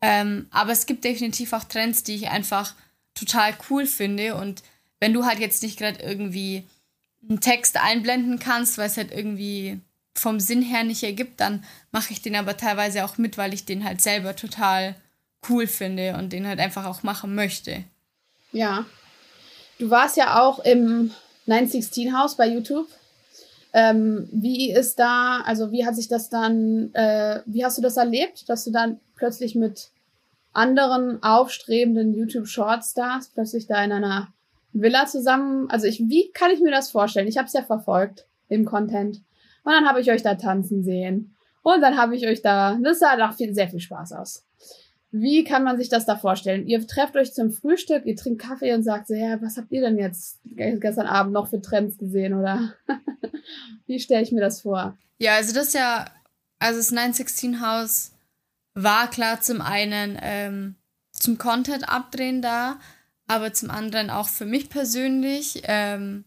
Ähm, 0.00 0.46
aber 0.50 0.72
es 0.72 0.86
gibt 0.86 1.04
definitiv 1.04 1.52
auch 1.52 1.64
Trends, 1.64 2.02
die 2.02 2.14
ich 2.14 2.30
einfach 2.30 2.74
total 3.14 3.52
cool 3.68 3.84
finde. 3.84 4.36
Und 4.36 4.62
wenn 5.00 5.12
du 5.12 5.26
halt 5.26 5.38
jetzt 5.38 5.62
nicht 5.62 5.78
gerade 5.78 6.02
irgendwie 6.02 6.64
einen 7.28 7.42
Text 7.42 7.76
einblenden 7.76 8.38
kannst, 8.38 8.78
weil 8.78 8.86
es 8.86 8.96
halt 8.96 9.12
irgendwie 9.12 9.78
vom 10.14 10.40
Sinn 10.40 10.62
her 10.62 10.82
nicht 10.82 11.02
ergibt, 11.02 11.40
dann 11.40 11.62
mache 11.92 12.14
ich 12.14 12.22
den 12.22 12.36
aber 12.36 12.56
teilweise 12.56 13.04
auch 13.04 13.18
mit, 13.18 13.36
weil 13.36 13.52
ich 13.52 13.66
den 13.66 13.84
halt 13.84 14.00
selber 14.00 14.34
total 14.34 14.94
cool 15.50 15.66
finde 15.66 16.16
und 16.16 16.32
den 16.32 16.46
halt 16.46 16.58
einfach 16.58 16.86
auch 16.86 17.02
machen 17.02 17.34
möchte. 17.34 17.84
Ja. 18.50 18.86
Du 19.78 19.90
warst 19.90 20.16
ja 20.16 20.40
auch 20.40 20.60
im 20.60 21.10
916 21.50 22.16
House 22.16 22.36
bei 22.36 22.48
YouTube. 22.48 22.86
Ähm, 23.72 24.28
wie 24.32 24.72
ist 24.72 24.98
da, 24.98 25.42
also 25.44 25.70
wie 25.70 25.84
hat 25.84 25.96
sich 25.96 26.08
das 26.08 26.28
dann, 26.28 26.92
äh, 26.94 27.40
wie 27.46 27.64
hast 27.64 27.78
du 27.78 27.82
das 27.82 27.96
erlebt, 27.96 28.48
dass 28.48 28.64
du 28.64 28.70
dann 28.70 29.00
plötzlich 29.16 29.54
mit 29.54 29.90
anderen 30.52 31.22
aufstrebenden 31.22 32.14
YouTube 32.14 32.48
Short 32.48 32.84
Stars 32.84 33.28
plötzlich 33.28 33.66
da 33.66 33.84
in 33.84 33.92
einer 33.92 34.32
Villa 34.72 35.06
zusammen, 35.06 35.68
also 35.70 35.86
ich, 35.86 36.00
wie 36.00 36.30
kann 36.32 36.50
ich 36.50 36.60
mir 36.60 36.70
das 36.70 36.90
vorstellen? 36.90 37.28
Ich 37.28 37.38
habe 37.38 37.46
es 37.46 37.52
ja 37.52 37.62
verfolgt 37.62 38.26
im 38.48 38.64
Content 38.64 39.18
und 39.64 39.72
dann 39.72 39.88
habe 39.88 40.00
ich 40.00 40.10
euch 40.10 40.22
da 40.22 40.34
tanzen 40.34 40.82
sehen 40.82 41.36
und 41.62 41.80
dann 41.80 41.96
habe 41.96 42.16
ich 42.16 42.26
euch 42.26 42.42
da, 42.42 42.76
das 42.82 42.98
sah 42.98 43.16
doch 43.16 43.36
viel, 43.36 43.54
sehr 43.54 43.68
viel 43.68 43.80
Spaß 43.80 44.12
aus. 44.12 44.44
Wie 45.12 45.42
kann 45.42 45.64
man 45.64 45.76
sich 45.76 45.88
das 45.88 46.06
da 46.06 46.16
vorstellen? 46.16 46.68
Ihr 46.68 46.86
trefft 46.86 47.16
euch 47.16 47.32
zum 47.34 47.50
Frühstück, 47.50 48.06
ihr 48.06 48.14
trinkt 48.14 48.42
Kaffee 48.42 48.72
und 48.74 48.84
sagt 48.84 49.08
so, 49.08 49.14
ja, 49.14 49.42
was 49.42 49.56
habt 49.56 49.72
ihr 49.72 49.80
denn 49.80 49.98
jetzt 49.98 50.38
gestern 50.44 51.06
Abend 51.06 51.32
noch 51.32 51.48
für 51.48 51.60
Trends 51.60 51.98
gesehen 51.98 52.34
oder 52.34 52.74
wie 53.86 53.98
stelle 53.98 54.22
ich 54.22 54.30
mir 54.30 54.40
das 54.40 54.60
vor? 54.60 54.96
Ja, 55.18 55.34
also 55.34 55.52
das 55.52 55.72
ja, 55.72 56.06
also 56.60 56.78
das 56.78 56.92
916 56.92 57.60
House 57.60 58.12
war 58.74 59.10
klar 59.10 59.40
zum 59.40 59.60
einen 59.60 60.16
ähm, 60.22 60.76
zum 61.10 61.38
Content 61.38 61.88
abdrehen 61.88 62.40
da, 62.40 62.78
aber 63.26 63.52
zum 63.52 63.70
anderen 63.70 64.10
auch 64.10 64.28
für 64.28 64.46
mich 64.46 64.70
persönlich, 64.70 65.62
ähm, 65.64 66.24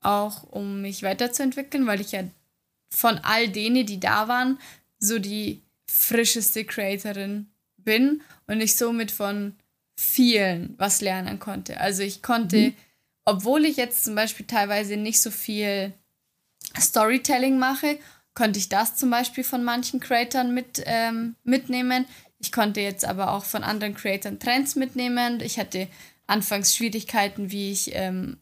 auch 0.00 0.44
um 0.44 0.82
mich 0.82 1.02
weiterzuentwickeln, 1.02 1.86
weil 1.86 2.00
ich 2.00 2.12
ja 2.12 2.22
von 2.90 3.18
all 3.22 3.48
denen, 3.48 3.86
die 3.86 3.98
da 3.98 4.28
waren, 4.28 4.58
so 4.98 5.18
die 5.18 5.62
frischeste 5.86 6.64
Creatorin 6.64 7.48
bin 7.86 8.20
und 8.46 8.60
ich 8.60 8.76
somit 8.76 9.10
von 9.10 9.54
vielen 9.96 10.74
was 10.76 11.00
lernen 11.00 11.38
konnte. 11.38 11.80
Also 11.80 12.02
ich 12.02 12.22
konnte, 12.22 12.58
mhm. 12.58 12.74
obwohl 13.24 13.64
ich 13.64 13.78
jetzt 13.78 14.04
zum 14.04 14.14
Beispiel 14.14 14.46
teilweise 14.46 14.98
nicht 14.98 15.22
so 15.22 15.30
viel 15.30 15.94
Storytelling 16.78 17.58
mache, 17.58 17.98
konnte 18.34 18.58
ich 18.58 18.68
das 18.68 18.96
zum 18.96 19.08
Beispiel 19.08 19.44
von 19.44 19.64
manchen 19.64 20.00
Creatoren 20.00 20.52
mit, 20.52 20.82
ähm, 20.84 21.36
mitnehmen. 21.44 22.04
Ich 22.38 22.52
konnte 22.52 22.82
jetzt 22.82 23.06
aber 23.06 23.32
auch 23.32 23.44
von 23.44 23.64
anderen 23.64 23.94
Creatoren 23.94 24.38
Trends 24.38 24.76
mitnehmen. 24.76 25.40
Ich 25.40 25.58
hatte 25.58 25.88
anfangs 26.26 26.76
Schwierigkeiten, 26.76 27.50
wie 27.50 27.72
ich 27.72 27.94
ähm, 27.94 28.36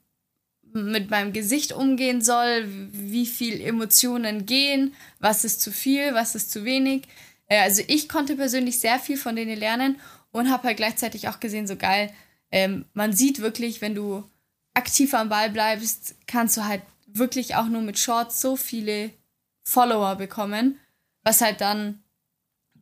mit 0.72 1.10
meinem 1.10 1.32
Gesicht 1.32 1.72
umgehen 1.72 2.20
soll, 2.20 2.64
wie 2.66 3.26
viel 3.26 3.60
Emotionen 3.60 4.44
gehen, 4.44 4.94
was 5.20 5.44
ist 5.44 5.60
zu 5.60 5.70
viel, 5.70 6.14
was 6.14 6.34
ist 6.34 6.50
zu 6.50 6.64
wenig. 6.64 7.02
Äh, 7.46 7.60
also 7.60 7.82
ich 7.86 8.08
konnte 8.08 8.36
persönlich 8.36 8.80
sehr 8.80 8.98
viel 8.98 9.16
von 9.16 9.36
denen 9.36 9.58
lernen 9.58 10.00
und 10.32 10.50
habe 10.50 10.68
halt 10.68 10.76
gleichzeitig 10.76 11.28
auch 11.28 11.40
gesehen, 11.40 11.66
so 11.66 11.76
geil, 11.76 12.10
ähm, 12.50 12.84
man 12.92 13.12
sieht 13.12 13.40
wirklich, 13.40 13.80
wenn 13.80 13.94
du 13.94 14.24
aktiv 14.74 15.14
am 15.14 15.28
Ball 15.28 15.50
bleibst, 15.50 16.14
kannst 16.26 16.56
du 16.56 16.64
halt 16.64 16.82
wirklich 17.06 17.54
auch 17.56 17.66
nur 17.66 17.82
mit 17.82 17.98
Shorts 17.98 18.40
so 18.40 18.56
viele 18.56 19.10
Follower 19.62 20.16
bekommen, 20.16 20.78
was 21.22 21.40
halt 21.40 21.60
dann 21.60 22.02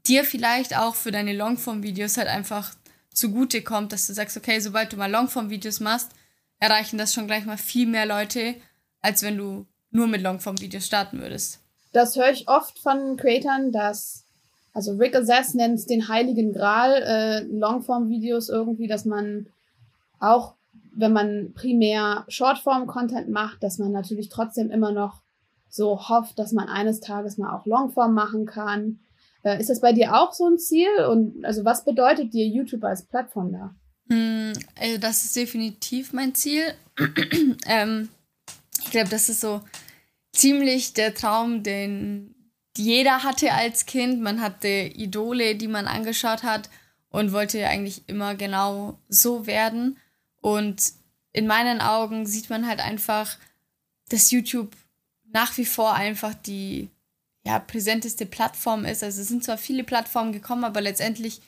dir 0.07 0.25
vielleicht 0.25 0.77
auch 0.77 0.95
für 0.95 1.13
deine 1.13 1.33
Longform-Videos 1.33 2.17
halt 2.17 2.29
einfach 2.29 2.75
zugute 3.15 3.63
kommt, 3.63 3.93
dass 3.93 4.07
du 4.07 4.15
sagst, 4.15 4.37
okay, 4.37 4.59
sobald 4.59 4.93
du 4.93 4.97
mal 4.97 5.11
Longform-Videos 5.11 5.81
machst, 5.81 6.11
erreichen 6.59 6.99
das 6.99 7.15
schon 7.15 7.27
gleich 7.27 7.45
mal 7.45 7.59
viel 7.59 7.87
mehr 7.87 8.07
Leute, 8.07 8.57
als 9.01 9.23
wenn 9.23 9.37
du 9.37 9.67
nur 9.91 10.07
mit 10.07 10.23
Longform-Videos 10.23 10.87
starten 10.87 11.21
würdest. 11.21 11.61
Das 11.93 12.17
höre 12.17 12.31
ich 12.31 12.49
oft 12.49 12.79
von 12.79 13.17
Creatern, 13.17 13.71
dass 13.71 14.22
also 14.73 14.93
Rick 14.97 15.15
Assess 15.15 15.55
nennt 15.55 15.75
es 15.75 15.87
den 15.87 16.09
heiligen 16.09 16.53
Gral, 16.53 17.03
äh, 17.03 17.41
Longform-Videos 17.43 18.49
irgendwie, 18.49 18.87
dass 18.87 19.05
man 19.05 19.47
auch, 20.19 20.55
wenn 20.95 21.13
man 21.13 21.53
primär 21.55 22.25
Shortform-Content 22.29 23.29
macht, 23.29 23.63
dass 23.63 23.79
man 23.79 23.93
natürlich 23.93 24.29
trotzdem 24.29 24.71
immer 24.71 24.93
noch 24.93 25.23
so 25.69 26.09
hofft, 26.09 26.39
dass 26.39 26.53
man 26.53 26.69
eines 26.69 27.01
Tages 27.01 27.39
mal 27.39 27.55
auch 27.55 27.67
Longform 27.67 28.15
machen 28.15 28.47
kann. 28.47 29.01
Äh, 29.43 29.61
ist 29.61 29.71
das 29.71 29.81
bei 29.81 29.93
dir 29.93 30.15
auch 30.15 30.33
so 30.33 30.47
ein 30.47 30.59
Ziel? 30.59 31.05
Und 31.11 31.45
also 31.45 31.65
was 31.65 31.85
bedeutet 31.85 32.33
dir 32.33 32.47
YouTube 32.47 32.85
als 32.85 33.05
Plattform 33.05 33.53
da? 33.53 33.75
Hm, 34.09 34.53
also 34.79 34.99
das 34.99 35.25
ist 35.25 35.37
definitiv 35.37 36.13
mein 36.13 36.35
Ziel. 36.35 36.75
ähm, 37.67 38.09
ich 38.85 38.91
glaube, 38.91 39.09
das 39.09 39.29
ist 39.29 39.41
so 39.41 39.61
ziemlich 40.33 40.93
der 40.95 41.15
Traum, 41.15 41.63
den 41.63 42.32
jeder 42.77 43.23
hatte 43.23 43.53
als 43.53 43.87
Kind. 43.87 44.21
Man 44.21 44.41
hatte 44.41 44.69
Idole, 44.69 45.57
die 45.57 45.69
man 45.69 45.87
angeschaut 45.87 46.43
hat 46.43 46.71
und 47.11 47.33
wollte 47.33 47.67
eigentlich 47.67 48.09
immer 48.09 48.35
genau 48.35 48.99
so 49.09 49.47
werden. 49.47 49.99
Und 50.41 50.83
in 51.33 51.47
meinen 51.47 51.81
Augen 51.81 52.27
sieht 52.27 52.51
man 52.51 52.67
halt 52.67 52.81
einfach, 52.81 53.37
dass 54.09 54.31
YouTube 54.31 54.73
nach 55.33 55.57
wie 55.57 55.65
vor 55.65 55.95
einfach 55.95 56.35
die 56.35 56.91
ja, 57.45 57.59
präsenteste 57.59 58.27
Plattform 58.27 58.85
ist. 58.85 59.03
Also 59.03 59.21
es 59.21 59.29
sind 59.29 59.45
zwar 59.45 59.59
viele 59.59 59.85
Plattformen 59.85 60.33
gekommen, 60.33 60.65
aber 60.65 60.81
letztendlich 60.81 61.41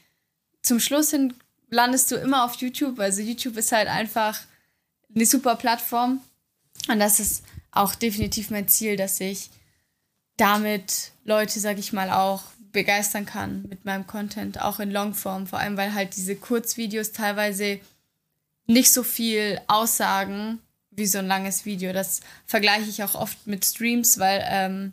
zum 0.62 0.80
Schluss 0.80 1.10
hin 1.10 1.34
landest 1.68 2.10
du 2.10 2.16
immer 2.16 2.44
auf 2.44 2.54
YouTube. 2.56 2.98
Also 2.98 3.22
YouTube 3.22 3.56
ist 3.56 3.72
halt 3.72 3.88
einfach 3.88 4.40
eine 5.14 5.26
super 5.26 5.56
Plattform. 5.56 6.20
Und 6.88 6.98
das 6.98 7.20
ist 7.20 7.44
auch 7.70 7.94
definitiv 7.94 8.50
mein 8.50 8.68
Ziel, 8.68 8.96
dass 8.96 9.20
ich 9.20 9.50
damit 10.36 11.12
Leute, 11.24 11.60
sag 11.60 11.78
ich 11.78 11.92
mal, 11.92 12.10
auch 12.10 12.42
begeistern 12.72 13.24
kann 13.24 13.62
mit 13.68 13.84
meinem 13.84 14.06
Content, 14.06 14.60
auch 14.60 14.80
in 14.80 14.90
Longform, 14.90 15.46
vor 15.46 15.60
allem 15.60 15.76
weil 15.76 15.94
halt 15.94 16.16
diese 16.16 16.36
Kurzvideos 16.36 17.12
teilweise 17.12 17.80
nicht 18.66 18.92
so 18.92 19.02
viel 19.02 19.60
aussagen 19.68 20.58
wie 20.90 21.06
so 21.06 21.18
ein 21.18 21.26
langes 21.26 21.64
Video. 21.64 21.92
Das 21.92 22.20
vergleiche 22.46 22.90
ich 22.90 23.02
auch 23.02 23.14
oft 23.14 23.46
mit 23.46 23.64
Streams, 23.64 24.18
weil 24.18 24.44
ähm, 24.48 24.92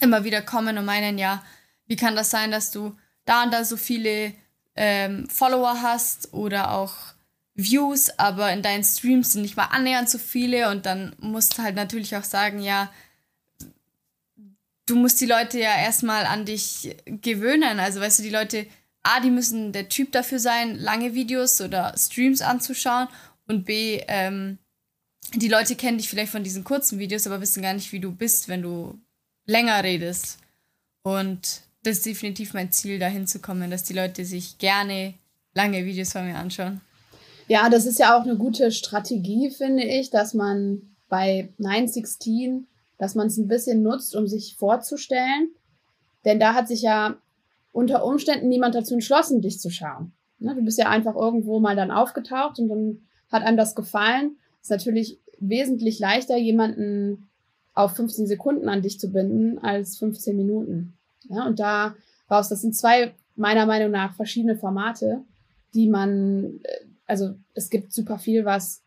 immer 0.00 0.24
wieder 0.24 0.42
kommen 0.42 0.78
und 0.78 0.84
meinen, 0.84 1.18
ja, 1.18 1.44
wie 1.86 1.96
kann 1.96 2.16
das 2.16 2.30
sein, 2.30 2.50
dass 2.50 2.70
du 2.70 2.96
da 3.24 3.44
und 3.44 3.52
da 3.52 3.64
so 3.64 3.76
viele 3.76 4.32
ähm, 4.74 5.28
Follower 5.28 5.80
hast 5.82 6.32
oder 6.32 6.72
auch 6.72 6.94
Views, 7.54 8.10
aber 8.18 8.52
in 8.52 8.62
deinen 8.62 8.84
Streams 8.84 9.32
sind 9.32 9.42
nicht 9.42 9.56
mal 9.56 9.64
annähernd 9.64 10.10
so 10.10 10.18
viele 10.18 10.70
und 10.70 10.84
dann 10.86 11.14
musst 11.18 11.56
du 11.56 11.62
halt 11.62 11.74
natürlich 11.74 12.14
auch 12.16 12.24
sagen, 12.24 12.60
ja, 12.60 12.90
du 14.86 14.96
musst 14.96 15.20
die 15.20 15.26
Leute 15.26 15.58
ja 15.58 15.76
erstmal 15.76 16.24
an 16.24 16.44
dich 16.44 16.96
gewöhnen. 17.04 17.78
Also 17.78 18.00
weißt 18.00 18.20
du, 18.20 18.22
die 18.22 18.30
Leute, 18.30 18.66
A, 19.02 19.20
die 19.20 19.30
müssen 19.30 19.72
der 19.72 19.88
Typ 19.88 20.12
dafür 20.12 20.38
sein, 20.38 20.76
lange 20.76 21.14
Videos 21.14 21.60
oder 21.60 21.94
Streams 21.96 22.40
anzuschauen 22.40 23.08
und 23.46 23.64
B, 23.64 24.00
ähm, 24.08 24.58
die 25.34 25.48
Leute 25.48 25.74
kennen 25.74 25.98
dich 25.98 26.08
vielleicht 26.08 26.32
von 26.32 26.44
diesen 26.44 26.64
kurzen 26.64 26.98
Videos, 26.98 27.26
aber 27.26 27.40
wissen 27.40 27.62
gar 27.62 27.74
nicht, 27.74 27.92
wie 27.92 28.00
du 28.00 28.12
bist, 28.12 28.48
wenn 28.48 28.62
du 28.62 28.98
länger 29.44 29.82
redest. 29.82 30.38
Und 31.02 31.62
das 31.82 31.98
ist 31.98 32.06
definitiv 32.06 32.54
mein 32.54 32.72
Ziel, 32.72 32.98
dahin 32.98 33.26
zu 33.26 33.40
kommen, 33.40 33.70
dass 33.70 33.84
die 33.84 33.92
Leute 33.92 34.24
sich 34.24 34.58
gerne 34.58 35.14
lange 35.54 35.84
Videos 35.84 36.12
von 36.12 36.26
mir 36.26 36.36
anschauen. 36.36 36.80
Ja, 37.48 37.68
das 37.70 37.86
ist 37.86 37.98
ja 37.98 38.16
auch 38.16 38.22
eine 38.22 38.36
gute 38.36 38.72
Strategie, 38.72 39.50
finde 39.50 39.84
ich, 39.84 40.10
dass 40.10 40.34
man 40.34 40.82
bei 41.08 41.48
916, 41.58 42.66
dass 42.98 43.14
man 43.14 43.26
es 43.26 43.36
ein 43.36 43.48
bisschen 43.48 43.82
nutzt, 43.82 44.14
um 44.16 44.26
sich 44.26 44.56
vorzustellen. 44.56 45.50
Denn 46.24 46.40
da 46.40 46.54
hat 46.54 46.68
sich 46.68 46.82
ja 46.82 47.16
unter 47.72 48.04
Umständen 48.04 48.48
niemand 48.48 48.74
dazu 48.74 48.94
entschlossen, 48.94 49.42
dich 49.42 49.60
zu 49.60 49.70
schauen. 49.70 50.12
Ne, 50.38 50.54
du 50.54 50.62
bist 50.62 50.78
ja 50.78 50.88
einfach 50.88 51.14
irgendwo 51.14 51.60
mal 51.60 51.76
dann 51.76 51.90
aufgetaucht 51.90 52.58
und 52.58 52.68
dann 52.68 53.00
hat 53.30 53.42
einem 53.42 53.56
das 53.56 53.74
gefallen. 53.74 54.36
Ist 54.60 54.70
natürlich 54.70 55.18
wesentlich 55.38 55.98
leichter, 55.98 56.36
jemanden 56.36 57.28
auf 57.74 57.94
15 57.96 58.26
Sekunden 58.26 58.68
an 58.68 58.82
dich 58.82 58.98
zu 58.98 59.12
binden, 59.12 59.58
als 59.58 59.98
15 59.98 60.36
Minuten. 60.36 60.94
Ja, 61.28 61.46
und 61.46 61.60
da 61.60 61.94
raus, 62.30 62.48
das 62.48 62.62
sind 62.62 62.74
zwei 62.74 63.14
meiner 63.36 63.66
Meinung 63.66 63.90
nach 63.90 64.14
verschiedene 64.14 64.56
Formate, 64.56 65.22
die 65.74 65.88
man, 65.88 66.60
äh, 66.62 66.86
also 67.06 67.34
es 67.54 67.70
gibt 67.70 67.92
super 67.92 68.18
viel, 68.18 68.44
was 68.44 68.82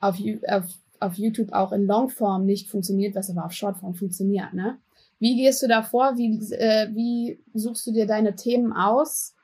auf, 0.00 0.18
auf, 0.48 0.64
auf 1.00 1.14
YouTube 1.14 1.52
auch 1.52 1.72
in 1.72 1.86
Longform 1.86 2.46
nicht 2.46 2.68
funktioniert, 2.68 3.14
was 3.14 3.30
aber 3.30 3.44
auf 3.44 3.52
Shortform 3.52 3.94
funktioniert. 3.94 4.52
Ne? 4.54 4.78
Wie 5.18 5.36
gehst 5.36 5.62
du 5.62 5.68
da 5.68 5.82
vor? 5.82 6.16
Wie, 6.16 6.38
äh, 6.54 6.88
wie 6.94 7.38
suchst 7.54 7.86
du 7.86 7.92
dir 7.92 8.06
deine 8.06 8.34
Themen 8.34 8.72
aus, 8.72 9.34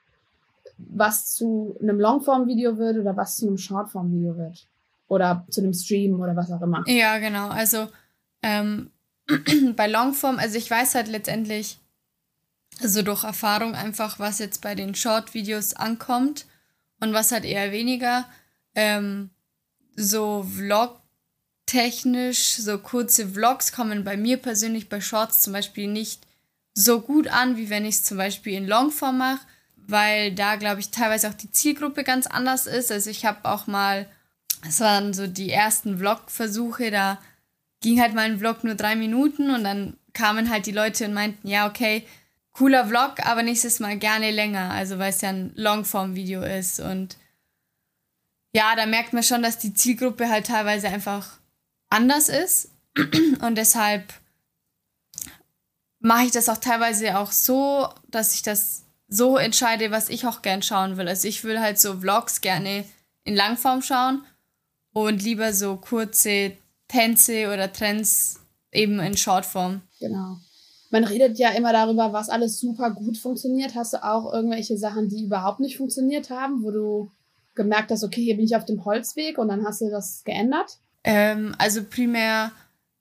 was 0.76 1.34
zu 1.34 1.76
einem 1.80 2.00
Longform-Video 2.00 2.76
wird 2.78 2.98
oder 2.98 3.16
was 3.16 3.36
zu 3.36 3.46
einem 3.46 3.58
Shortform-Video 3.58 4.36
wird? 4.36 4.66
Oder 5.08 5.46
zu 5.50 5.60
einem 5.60 5.74
Stream 5.74 6.20
oder 6.20 6.34
was 6.36 6.50
auch 6.50 6.62
immer. 6.62 6.84
Ja, 6.86 7.18
genau. 7.18 7.48
Also 7.48 7.88
ähm, 8.42 8.90
bei 9.76 9.86
Longform, 9.86 10.38
also 10.38 10.56
ich 10.56 10.70
weiß 10.70 10.94
halt 10.94 11.08
letztendlich, 11.08 11.78
also 12.80 13.02
durch 13.02 13.22
Erfahrung 13.22 13.74
einfach, 13.74 14.18
was 14.18 14.38
jetzt 14.38 14.62
bei 14.62 14.74
den 14.74 14.94
Short-Videos 14.94 15.74
ankommt 15.74 16.46
und 17.00 17.12
was 17.12 17.32
halt 17.32 17.44
eher 17.44 17.72
weniger. 17.72 18.24
Ähm, 18.74 19.30
so 19.96 20.46
Vlog-technisch, 21.72 22.56
so 22.56 22.78
kurze 22.78 23.26
Vlogs 23.26 23.72
kommen 23.72 24.04
bei 24.04 24.16
mir 24.16 24.36
persönlich 24.36 24.90
bei 24.90 25.00
Shorts 25.00 25.40
zum 25.40 25.54
Beispiel 25.54 25.88
nicht 25.88 26.26
so 26.74 27.00
gut 27.00 27.28
an, 27.28 27.56
wie 27.56 27.70
wenn 27.70 27.86
ich 27.86 27.96
es 27.96 28.04
zum 28.04 28.18
Beispiel 28.18 28.54
in 28.54 28.68
Longform 28.68 29.18
mache, 29.18 29.40
weil 29.76 30.34
da, 30.34 30.56
glaube 30.56 30.80
ich, 30.80 30.90
teilweise 30.90 31.28
auch 31.28 31.34
die 31.34 31.50
Zielgruppe 31.50 32.04
ganz 32.04 32.26
anders 32.26 32.66
ist. 32.66 32.92
Also 32.92 33.08
ich 33.08 33.24
habe 33.24 33.46
auch 33.48 33.66
mal, 33.66 34.06
es 34.68 34.80
waren 34.80 35.14
so 35.14 35.26
die 35.26 35.50
ersten 35.50 35.98
Vlog-Versuche, 35.98 36.90
da 36.90 37.18
ging 37.80 38.00
halt 38.00 38.14
mein 38.14 38.38
Vlog 38.38 38.64
nur 38.64 38.74
drei 38.74 38.94
Minuten 38.94 39.50
und 39.50 39.64
dann 39.64 39.96
kamen 40.12 40.50
halt 40.50 40.66
die 40.66 40.72
Leute 40.72 41.06
und 41.06 41.14
meinten, 41.14 41.48
ja, 41.48 41.66
okay, 41.66 42.06
cooler 42.52 42.86
Vlog, 42.86 43.24
aber 43.24 43.42
nächstes 43.42 43.80
Mal 43.80 43.96
gerne 43.96 44.30
länger, 44.30 44.70
also 44.72 44.98
weil 44.98 45.10
es 45.10 45.22
ja 45.22 45.30
ein 45.30 45.52
Longform-Video 45.54 46.42
ist 46.42 46.80
und 46.80 47.16
ja, 48.54 48.76
da 48.76 48.84
merkt 48.84 49.14
man 49.14 49.22
schon, 49.22 49.42
dass 49.42 49.56
die 49.58 49.72
Zielgruppe 49.72 50.28
halt 50.28 50.46
teilweise 50.46 50.88
einfach 50.88 51.38
anders 51.92 52.28
ist 52.28 52.70
und 53.40 53.56
deshalb 53.56 54.12
mache 56.00 56.24
ich 56.24 56.32
das 56.32 56.48
auch 56.48 56.56
teilweise 56.56 57.18
auch 57.18 57.30
so, 57.30 57.88
dass 58.10 58.34
ich 58.34 58.42
das 58.42 58.82
so 59.08 59.36
entscheide, 59.36 59.90
was 59.90 60.08
ich 60.08 60.26
auch 60.26 60.42
gern 60.42 60.62
schauen 60.62 60.96
will. 60.96 61.06
Also 61.06 61.28
ich 61.28 61.44
will 61.44 61.60
halt 61.60 61.78
so 61.78 62.00
Vlogs 62.00 62.40
gerne 62.40 62.84
in 63.24 63.36
Langform 63.36 63.82
schauen 63.82 64.24
und 64.92 65.22
lieber 65.22 65.52
so 65.52 65.76
kurze 65.76 66.56
Tänze 66.88 67.46
oder 67.52 67.72
Trends 67.72 68.40
eben 68.72 68.98
in 69.00 69.16
Shortform. 69.16 69.82
Genau. 70.00 70.38
Man 70.90 71.04
redet 71.04 71.38
ja 71.38 71.50
immer 71.50 71.72
darüber, 71.72 72.12
was 72.12 72.28
alles 72.28 72.58
super 72.58 72.90
gut 72.90 73.16
funktioniert. 73.16 73.74
Hast 73.74 73.94
du 73.94 74.04
auch 74.04 74.32
irgendwelche 74.32 74.76
Sachen, 74.76 75.08
die 75.08 75.24
überhaupt 75.24 75.60
nicht 75.60 75.76
funktioniert 75.76 76.30
haben, 76.30 76.62
wo 76.62 76.70
du 76.70 77.10
gemerkt 77.54 77.90
hast, 77.90 78.02
okay, 78.02 78.22
hier 78.22 78.36
bin 78.36 78.44
ich 78.44 78.56
auf 78.56 78.64
dem 78.64 78.84
Holzweg 78.84 79.38
und 79.38 79.48
dann 79.48 79.64
hast 79.64 79.80
du 79.80 79.90
das 79.90 80.22
geändert? 80.24 80.78
Ähm, 81.04 81.54
also 81.58 81.82
primär 81.84 82.52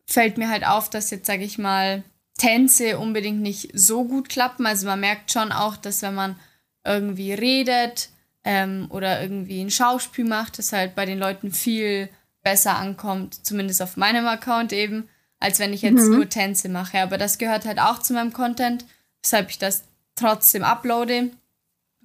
fällt 0.06 0.38
mir 0.38 0.50
halt 0.50 0.66
auf, 0.66 0.90
dass 0.90 1.12
jetzt, 1.12 1.26
sage 1.26 1.44
ich 1.44 1.58
mal, 1.58 2.04
Tänze 2.38 2.98
unbedingt 2.98 3.42
nicht 3.42 3.70
so 3.74 4.04
gut 4.04 4.30
klappen. 4.30 4.66
Also 4.66 4.88
man 4.88 5.00
merkt 5.00 5.32
schon 5.32 5.52
auch, 5.52 5.78
dass 5.78 6.02
wenn 6.02 6.16
man 6.16 6.40
irgendwie 6.84 7.34
redet 7.34 8.10
ähm, 8.44 8.88
oder 8.90 9.22
irgendwie 9.22 9.62
ein 9.62 9.72
Schauspiel 9.72 10.26
macht, 10.26 10.58
das 10.58 10.74
halt 10.74 10.96
bei 10.96 11.06
den 11.06 11.20
Leuten 11.20 11.52
viel 11.52 12.10
besser 12.44 12.78
ankommt, 12.78 13.46
zumindest 13.46 13.82
auf 13.82 13.98
meinem 13.98 14.26
Account 14.26 14.74
eben, 14.74 15.08
als 15.40 15.60
wenn 15.60 15.74
ich 15.74 15.84
jetzt 15.84 16.08
mhm. 16.08 16.16
nur 16.16 16.30
Tänze 16.30 16.70
mache. 16.70 17.00
Aber 17.00 17.18
das 17.18 17.38
gehört 17.38 17.66
halt 17.66 17.80
auch 17.80 18.00
zu 18.00 18.14
meinem 18.14 18.34
Content, 18.34 18.86
weshalb 19.22 19.50
ich 19.50 19.60
das 19.60 19.84
trotzdem 20.16 20.64
uploade. 20.64 21.30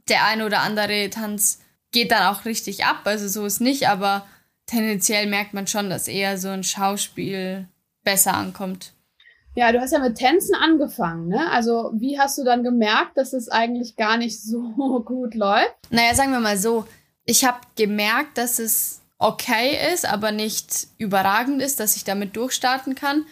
Der 0.08 0.24
eine 0.24 0.44
oder 0.44 0.60
andere 0.60 1.08
Tanz 1.10 1.60
geht 1.92 2.10
dann 2.10 2.34
auch 2.34 2.44
richtig 2.44 2.84
ab, 2.84 3.00
also 3.04 3.26
so 3.28 3.46
ist 3.46 3.60
nicht, 3.60 3.88
aber 3.88 4.26
tendenziell 4.66 5.26
merkt 5.26 5.54
man 5.54 5.66
schon, 5.66 5.90
dass 5.90 6.08
eher 6.08 6.38
so 6.38 6.48
ein 6.48 6.64
Schauspiel 6.64 7.68
besser 8.04 8.34
ankommt. 8.34 8.92
Ja, 9.54 9.72
du 9.72 9.80
hast 9.80 9.92
ja 9.92 10.00
mit 10.00 10.18
Tänzen 10.18 10.54
angefangen, 10.54 11.28
ne? 11.28 11.50
Also, 11.50 11.90
wie 11.94 12.18
hast 12.18 12.36
du 12.36 12.44
dann 12.44 12.62
gemerkt, 12.62 13.16
dass 13.16 13.32
es 13.32 13.48
eigentlich 13.48 13.96
gar 13.96 14.18
nicht 14.18 14.40
so 14.40 14.60
gut 15.04 15.34
läuft? 15.34 15.74
Naja, 15.90 16.14
sagen 16.14 16.32
wir 16.32 16.40
mal 16.40 16.58
so, 16.58 16.86
ich 17.24 17.44
habe 17.44 17.58
gemerkt, 17.74 18.36
dass 18.36 18.58
es 18.58 19.00
okay 19.18 19.92
ist, 19.92 20.04
aber 20.04 20.30
nicht 20.30 20.88
überragend 20.98 21.62
ist, 21.62 21.80
dass 21.80 21.96
ich 21.96 22.04
damit 22.04 22.36
durchstarten 22.36 22.94
kann. 22.94 23.24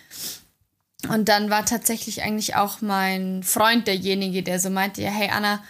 Und 1.10 1.28
dann 1.28 1.50
war 1.50 1.66
tatsächlich 1.66 2.22
eigentlich 2.22 2.56
auch 2.56 2.80
mein 2.80 3.42
Freund 3.42 3.86
derjenige, 3.86 4.42
der 4.42 4.58
so 4.58 4.70
meinte, 4.70 5.02
ja, 5.02 5.10
hey 5.10 5.28
Anna, 5.30 5.62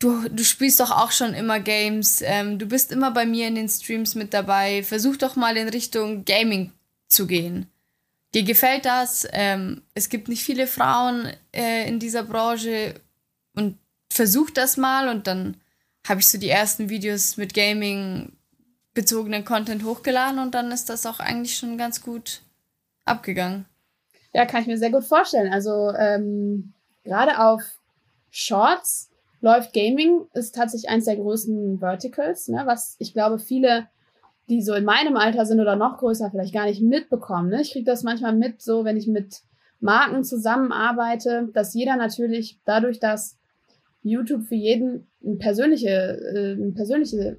du, 0.00 0.28
du 0.28 0.44
spielst 0.44 0.80
doch 0.80 0.90
auch 0.90 1.12
schon 1.12 1.34
immer 1.34 1.60
Games, 1.60 2.22
ähm, 2.22 2.58
du 2.58 2.66
bist 2.66 2.90
immer 2.90 3.12
bei 3.12 3.24
mir 3.24 3.46
in 3.46 3.54
den 3.54 3.68
Streams 3.68 4.16
mit 4.16 4.34
dabei, 4.34 4.82
versuch 4.82 5.16
doch 5.16 5.36
mal 5.36 5.56
in 5.56 5.68
Richtung 5.68 6.24
Gaming 6.24 6.72
zu 7.06 7.26
gehen. 7.26 7.70
Dir 8.34 8.42
gefällt 8.42 8.84
das, 8.84 9.28
ähm, 9.32 9.82
es 9.94 10.08
gibt 10.08 10.28
nicht 10.28 10.42
viele 10.42 10.66
Frauen 10.66 11.28
äh, 11.52 11.88
in 11.88 11.98
dieser 11.98 12.24
Branche 12.24 12.94
und 13.54 13.78
versuch 14.10 14.50
das 14.50 14.76
mal 14.76 15.08
und 15.08 15.26
dann 15.26 15.56
habe 16.08 16.20
ich 16.20 16.28
so 16.28 16.38
die 16.38 16.48
ersten 16.48 16.88
Videos 16.88 17.36
mit 17.36 17.54
Gaming 17.54 18.32
bezogenen 18.94 19.44
Content 19.44 19.84
hochgeladen 19.84 20.38
und 20.38 20.54
dann 20.54 20.72
ist 20.72 20.88
das 20.88 21.06
auch 21.06 21.20
eigentlich 21.20 21.56
schon 21.56 21.76
ganz 21.76 22.00
gut 22.02 22.40
abgegangen. 23.04 23.66
Ja, 24.32 24.46
kann 24.46 24.62
ich 24.62 24.68
mir 24.68 24.78
sehr 24.78 24.90
gut 24.90 25.04
vorstellen. 25.04 25.52
Also 25.52 25.92
ähm, 25.94 26.72
gerade 27.04 27.38
auf 27.40 27.62
Shorts 28.30 29.09
läuft 29.40 29.72
Gaming, 29.72 30.26
ist 30.34 30.54
tatsächlich 30.54 30.90
eins 30.90 31.06
der 31.06 31.16
größten 31.16 31.78
Verticals, 31.78 32.48
ne, 32.48 32.62
was 32.66 32.96
ich 32.98 33.12
glaube 33.12 33.38
viele, 33.38 33.86
die 34.48 34.62
so 34.62 34.74
in 34.74 34.84
meinem 34.84 35.16
Alter 35.16 35.46
sind 35.46 35.60
oder 35.60 35.76
noch 35.76 35.98
größer, 35.98 36.30
vielleicht 36.30 36.52
gar 36.52 36.66
nicht 36.66 36.82
mitbekommen. 36.82 37.50
Ne? 37.50 37.62
Ich 37.62 37.72
kriege 37.72 37.84
das 37.84 38.02
manchmal 38.02 38.34
mit, 38.34 38.60
so 38.60 38.84
wenn 38.84 38.96
ich 38.96 39.06
mit 39.06 39.42
Marken 39.78 40.24
zusammenarbeite, 40.24 41.48
dass 41.54 41.72
jeder 41.72 41.96
natürlich 41.96 42.60
dadurch, 42.64 42.98
dass 42.98 43.38
YouTube 44.02 44.44
für 44.44 44.56
jeden 44.56 45.06
eine 45.24 45.36
persönliche, 45.36 45.88
äh, 45.88 46.52
eine 46.52 46.72
persönliche 46.72 47.38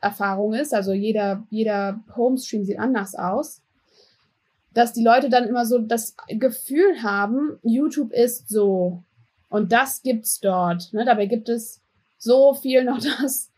Erfahrung 0.00 0.54
ist, 0.54 0.74
also 0.74 0.92
jeder, 0.92 1.46
jeder 1.50 2.02
Homestream 2.14 2.64
sieht 2.64 2.78
anders 2.78 3.14
aus, 3.14 3.62
dass 4.72 4.92
die 4.92 5.04
Leute 5.04 5.28
dann 5.28 5.48
immer 5.48 5.66
so 5.66 5.78
das 5.78 6.14
Gefühl 6.28 7.02
haben, 7.02 7.58
YouTube 7.62 8.12
ist 8.12 8.48
so 8.48 9.02
und 9.50 9.72
das 9.72 10.02
gibt's 10.02 10.40
dort. 10.40 10.92
Ne? 10.94 11.04
Dabei 11.04 11.26
gibt 11.26 11.50
es 11.50 11.82
so 12.16 12.54
viel 12.54 12.84
noch 12.84 13.00
das, 13.20 13.50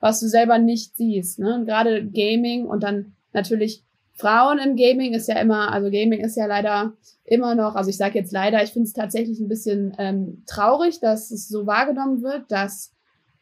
was 0.00 0.20
du 0.20 0.28
selber 0.28 0.58
nicht 0.58 0.96
siehst. 0.96 1.38
Ne? 1.38 1.64
gerade 1.64 2.06
Gaming 2.06 2.66
und 2.66 2.82
dann 2.82 3.14
natürlich 3.32 3.82
Frauen 4.12 4.58
im 4.58 4.76
Gaming 4.76 5.12
ist 5.12 5.28
ja 5.28 5.38
immer, 5.38 5.72
also 5.72 5.90
Gaming 5.90 6.20
ist 6.20 6.36
ja 6.36 6.46
leider 6.46 6.94
immer 7.24 7.54
noch, 7.54 7.74
also 7.74 7.90
ich 7.90 7.98
sage 7.98 8.18
jetzt 8.18 8.32
leider, 8.32 8.62
ich 8.62 8.70
finde 8.70 8.86
es 8.86 8.94
tatsächlich 8.94 9.40
ein 9.40 9.48
bisschen 9.48 9.94
ähm, 9.98 10.42
traurig, 10.46 11.00
dass 11.00 11.30
es 11.30 11.48
so 11.48 11.66
wahrgenommen 11.66 12.22
wird, 12.22 12.50
dass 12.50 12.92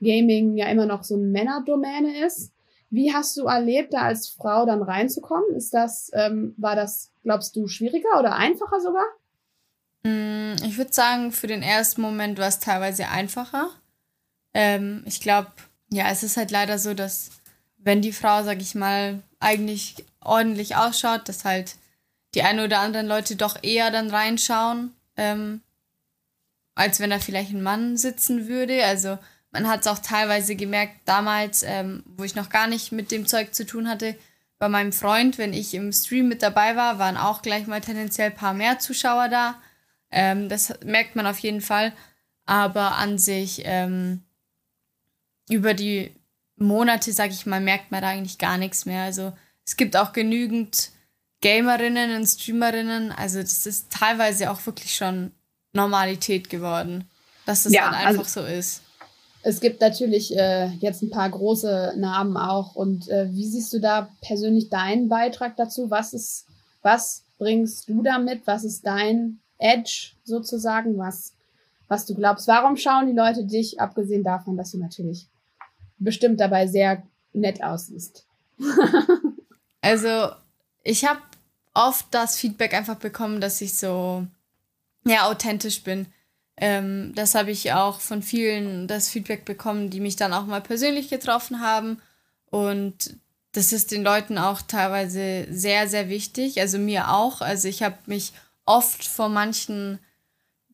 Gaming 0.03 0.57
ja 0.57 0.67
immer 0.67 0.87
noch 0.87 1.05
so 1.05 1.15
eine 1.15 1.27
Männerdomäne 1.27 2.27
ist. 2.27 2.53
Wie 2.91 3.13
hast 3.13 3.37
du 3.37 3.45
erlebt, 3.47 3.95
da 3.95 4.03
als 4.03 4.29
Frau 4.29 4.67
dann 4.67 4.83
reinzukommen? 4.83 5.55
Ist 5.57 5.75
das, 5.75 6.11
ähm, 6.13 6.55
war 6.57 6.77
das, 6.77 7.13
glaubst 7.23 7.55
du, 7.57 7.69
schwieriger 7.69 8.19
oder 8.19 8.35
einfacher 8.35 8.81
sogar? 8.81 9.07
Mm, 10.05 10.55
ich 10.63 10.77
würde 10.79 10.93
sagen, 10.93 11.33
für 11.33 11.47
den 11.47 11.63
ersten 11.63 12.01
Moment 12.01 12.39
war 12.39 12.49
es 12.49 12.61
teilweise 12.61 13.09
einfacher. 13.09 13.71
Ähm, 14.53 15.03
ich 15.07 15.21
glaube, 15.21 15.51
ja, 15.91 16.11
es 16.11 16.23
ist 16.23 16.37
halt 16.37 16.51
leider 16.51 16.79
so, 16.79 16.95
dass 16.95 17.31
wenn 17.79 18.03
die 18.03 18.13
Frau, 18.13 18.43
sag 18.43 18.61
ich 18.61 18.75
mal, 18.75 19.23
eigentlich 19.41 19.97
ordentlich 20.21 20.77
ausschaut, 20.77 21.29
dass 21.29 21.45
halt 21.45 21.77
die 22.35 22.43
ein 22.43 22.61
oder 22.61 22.81
anderen 22.81 23.07
Leute 23.07 23.37
doch 23.37 23.63
eher 23.63 23.91
dann 23.91 24.11
reinschauen, 24.11 24.93
ähm, 25.17 25.61
als 26.75 27.01
wenn 27.01 27.11
da 27.11 27.19
vielleicht 27.19 27.51
ein 27.51 27.63
Mann 27.63 27.97
sitzen 27.97 28.49
würde. 28.49 28.85
Also 28.85 29.19
man 29.53 29.69
hat 29.69 29.83
es 29.83 29.87
auch 29.87 30.01
teilweise 30.01 30.57
gemerkt, 30.57 30.97
damals, 31.05 31.63
ähm, 31.63 32.03
wo 32.07 32.25
ich 32.25 32.35
noch 32.35 32.51
gar 32.51 32.67
nicht 32.67 32.91
mit 32.91 33.11
dem 33.11 33.27
Zeug 33.27 33.55
zu 33.55 33.65
tun 33.65 33.89
hatte, 33.89 34.17
bei 34.59 34.69
meinem 34.69 34.93
Freund, 34.93 35.39
wenn 35.39 35.53
ich 35.53 35.75
im 35.75 35.93
Stream 35.93 36.29
mit 36.29 36.43
dabei 36.43 36.75
war, 36.75 36.99
waren 36.99 37.17
auch 37.17 37.43
gleich 37.43 37.67
mal 37.67 37.81
tendenziell 37.81 38.31
ein 38.31 38.37
paar 38.37 38.55
mehr 38.55 38.79
Zuschauer 38.79 39.29
da. 39.29 39.61
Ähm, 40.15 40.49
das 40.49 40.73
merkt 40.85 41.17
man 41.17 41.27
auf 41.27 41.41
jeden 41.41 41.61
Fall. 41.61 41.93
Aber 42.47 42.97
an 42.97 43.19
sich, 43.19 43.63
ähm, 43.65 44.23
über 45.51 45.75
die 45.75 46.15
Monate, 46.57 47.13
sag 47.13 47.31
ich 47.31 47.47
mal, 47.47 47.61
merkt 47.61 47.91
man 47.91 48.01
da 48.01 48.09
eigentlich 48.09 48.39
gar 48.39 48.57
nichts 48.57 48.87
mehr. 48.87 49.03
Also 49.03 49.33
es 49.67 49.77
gibt 49.77 49.97
auch 49.97 50.13
genügend 50.13 50.91
Gamerinnen 51.41 52.17
und 52.17 52.27
Streamerinnen. 52.27 53.13
Also 53.13 53.41
das 53.41 53.67
ist 53.67 53.91
teilweise 53.91 54.51
auch 54.51 54.65
wirklich 54.67 54.95
schon 54.95 55.33
Normalität 55.73 56.49
geworden, 56.49 57.11
dass 57.45 57.65
das 57.65 57.73
ja, 57.73 57.87
dann 57.87 57.95
einfach 57.95 58.25
also, 58.25 58.43
so 58.43 58.47
ist. 58.47 58.83
Es 59.43 59.61
gibt 59.61 59.81
natürlich 59.81 60.35
äh, 60.37 60.69
jetzt 60.81 61.03
ein 61.03 61.11
paar 61.11 61.29
große 61.29 61.95
Namen 61.97 62.37
auch. 62.37 62.77
Und 62.77 63.09
äh, 63.09 63.31
wie 63.33 63.47
siehst 63.47 63.73
du 63.73 63.81
da 63.81 64.09
persönlich 64.23 64.71
deinen 64.71 65.09
Beitrag 65.09 65.57
dazu? 65.57 65.91
Was 65.91 66.15
ist, 66.15 66.47
was 66.83 67.25
bringst 67.37 67.89
du 67.89 68.03
damit? 68.03 68.47
Was 68.47 68.65
ist 68.65 68.87
dein 68.87 69.41
Edge 69.65 70.13
sozusagen? 70.25 70.99
Was, 70.99 71.33
was 71.89 72.05
du 72.07 72.15
glaubst? 72.15 72.47
Warum 72.47 72.77
schauen 72.77 73.07
die 73.07 73.13
Leute 73.13 73.45
dich, 73.45 73.81
abgesehen 73.81 74.23
davon, 74.23 74.57
dass 74.57 74.73
du 74.73 74.79
natürlich 74.79 75.27
bestimmt 75.99 76.39
dabei 76.39 76.67
sehr 76.67 77.03
nett 77.33 77.63
aussiehst? 77.63 78.27
also, 79.81 80.31
ich 80.83 81.07
habe 81.07 81.21
oft 81.73 82.07
das 82.11 82.37
Feedback 82.37 82.75
einfach 82.75 82.97
bekommen, 82.97 83.41
dass 83.41 83.61
ich 83.61 83.75
so 83.75 84.27
ja 85.05 85.29
authentisch 85.29 85.83
bin. 85.83 86.07
Ähm, 86.57 87.13
das 87.15 87.35
habe 87.35 87.51
ich 87.51 87.73
auch 87.73 88.01
von 88.01 88.23
vielen 88.23 88.87
das 88.87 89.09
Feedback 89.09 89.45
bekommen, 89.45 89.91
die 89.91 90.01
mich 90.01 90.17
dann 90.17 90.33
auch 90.33 90.47
mal 90.47 90.61
persönlich 90.61 91.09
getroffen 91.09 91.61
haben. 91.61 92.01
Und 92.51 93.17
das 93.53 93.73
ist 93.73 93.91
den 93.91 94.05
Leuten 94.05 94.39
auch 94.39 94.63
teilweise 94.63 95.47
sehr, 95.51 95.89
sehr 95.89 96.09
wichtig. 96.09 96.61
Also 96.61 96.79
mir 96.79 97.11
auch. 97.11 97.41
Also 97.41 97.67
ich 97.67 97.83
habe 97.83 97.97
mich 98.07 98.33
oft 98.65 99.05
vor 99.05 99.29
manchen 99.29 99.99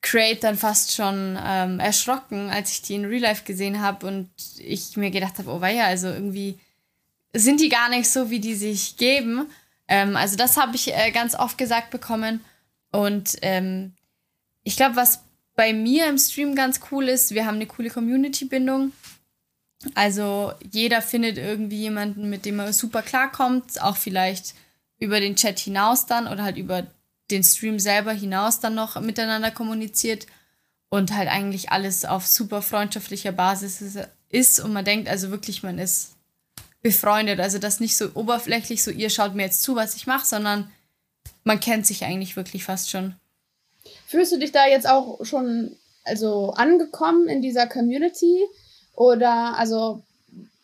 Creatern 0.02 0.56
fast 0.56 0.94
schon 0.94 1.38
ähm, 1.42 1.78
erschrocken, 1.78 2.48
als 2.50 2.72
ich 2.72 2.82
die 2.82 2.94
in 2.94 3.04
Real 3.04 3.20
Life 3.20 3.44
gesehen 3.44 3.80
habe 3.80 4.06
und 4.06 4.30
ich 4.58 4.96
mir 4.96 5.10
gedacht 5.10 5.38
habe, 5.38 5.50
oh 5.50 5.60
weia, 5.60 5.84
also 5.84 6.08
irgendwie 6.08 6.58
sind 7.34 7.60
die 7.60 7.68
gar 7.68 7.88
nicht 7.90 8.08
so, 8.08 8.30
wie 8.30 8.40
die 8.40 8.54
sich 8.54 8.96
geben. 8.96 9.46
Ähm, 9.88 10.16
also 10.16 10.36
das 10.36 10.56
habe 10.56 10.74
ich 10.76 10.94
äh, 10.94 11.10
ganz 11.10 11.34
oft 11.34 11.58
gesagt 11.58 11.90
bekommen. 11.90 12.44
Und 12.92 13.36
ähm, 13.42 13.92
ich 14.62 14.76
glaube, 14.76 14.96
was 14.96 15.22
bei 15.54 15.72
mir 15.72 16.08
im 16.08 16.18
Stream 16.18 16.54
ganz 16.54 16.80
cool 16.90 17.08
ist, 17.08 17.34
wir 17.34 17.44
haben 17.44 17.56
eine 17.56 17.66
coole 17.66 17.90
Community-Bindung. 17.90 18.92
Also 19.94 20.52
jeder 20.72 21.02
findet 21.02 21.38
irgendwie 21.38 21.80
jemanden, 21.80 22.30
mit 22.30 22.44
dem 22.44 22.58
er 22.58 22.72
super 22.72 23.02
klarkommt, 23.02 23.80
auch 23.82 23.96
vielleicht 23.96 24.54
über 24.98 25.20
den 25.20 25.36
Chat 25.36 25.58
hinaus 25.58 26.06
dann 26.06 26.26
oder 26.26 26.42
halt 26.42 26.56
über 26.56 26.86
den 27.30 27.44
Stream 27.44 27.78
selber 27.78 28.12
hinaus 28.12 28.60
dann 28.60 28.74
noch 28.74 29.00
miteinander 29.00 29.50
kommuniziert 29.50 30.26
und 30.88 31.14
halt 31.14 31.28
eigentlich 31.28 31.70
alles 31.70 32.04
auf 32.04 32.26
super 32.26 32.62
freundschaftlicher 32.62 33.32
Basis 33.32 33.98
ist 34.28 34.60
und 34.60 34.72
man 34.72 34.84
denkt 34.84 35.08
also 35.08 35.30
wirklich, 35.30 35.62
man 35.62 35.78
ist 35.78 36.16
befreundet. 36.82 37.40
Also 37.40 37.58
das 37.58 37.80
nicht 37.80 37.96
so 37.96 38.10
oberflächlich, 38.14 38.82
so 38.82 38.90
ihr 38.90 39.10
schaut 39.10 39.34
mir 39.34 39.42
jetzt 39.44 39.62
zu, 39.62 39.76
was 39.76 39.94
ich 39.96 40.06
mache, 40.06 40.26
sondern 40.26 40.70
man 41.44 41.60
kennt 41.60 41.86
sich 41.86 42.04
eigentlich 42.04 42.36
wirklich 42.36 42.64
fast 42.64 42.90
schon. 42.90 43.14
Fühlst 44.06 44.32
du 44.32 44.38
dich 44.38 44.52
da 44.52 44.66
jetzt 44.66 44.88
auch 44.88 45.24
schon 45.24 45.76
also 46.04 46.52
angekommen 46.52 47.28
in 47.28 47.42
dieser 47.42 47.66
Community 47.66 48.44
oder 48.94 49.56
also 49.56 50.02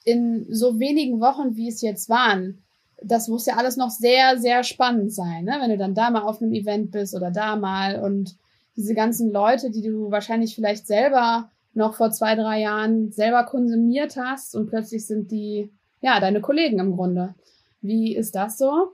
in 0.05 0.47
so 0.51 0.79
wenigen 0.79 1.21
Wochen, 1.21 1.57
wie 1.57 1.69
es 1.69 1.83
jetzt 1.83 2.09
waren? 2.09 2.63
Das 3.03 3.29
muss 3.29 3.47
ja 3.47 3.57
alles 3.57 3.77
noch 3.77 3.91
sehr, 3.91 4.39
sehr 4.39 4.65
spannend 4.65 5.13
sein, 5.13 5.45
ne? 5.45 5.59
wenn 5.61 5.71
du 5.71 5.79
dann 5.79 5.95
da 5.95 6.11
mal 6.11 6.23
auf 6.23 6.41
einem 6.41 6.53
Event 6.53 6.91
bist 6.91 7.15
oder 7.15 7.31
da 7.31 7.57
mal 7.57 8.01
und 8.01 8.37
diese 8.77 8.95
ganzen 8.95 9.33
Leute, 9.33 9.71
die 9.71 9.83
du 9.83 10.11
wahrscheinlich 10.11 10.55
vielleicht 10.55 10.87
selber 10.87 11.51
noch 11.75 11.95
vor 11.95 12.11
zwei, 12.11 12.35
drei 12.35 12.61
Jahren 12.61 13.13
selber 13.13 13.45
konsumiert 13.45 14.17
hast 14.17 14.55
und 14.55 14.69
plötzlich 14.69 15.07
sind 15.07 15.31
die, 15.31 15.71
ja, 16.01 16.21
deine 16.21 16.41
Kollegen 16.41 16.79
im 16.79 16.97
Grunde. 16.97 17.35
Wie 17.81 18.17
ist 18.17 18.35
das 18.35 18.59
so? 18.59 18.93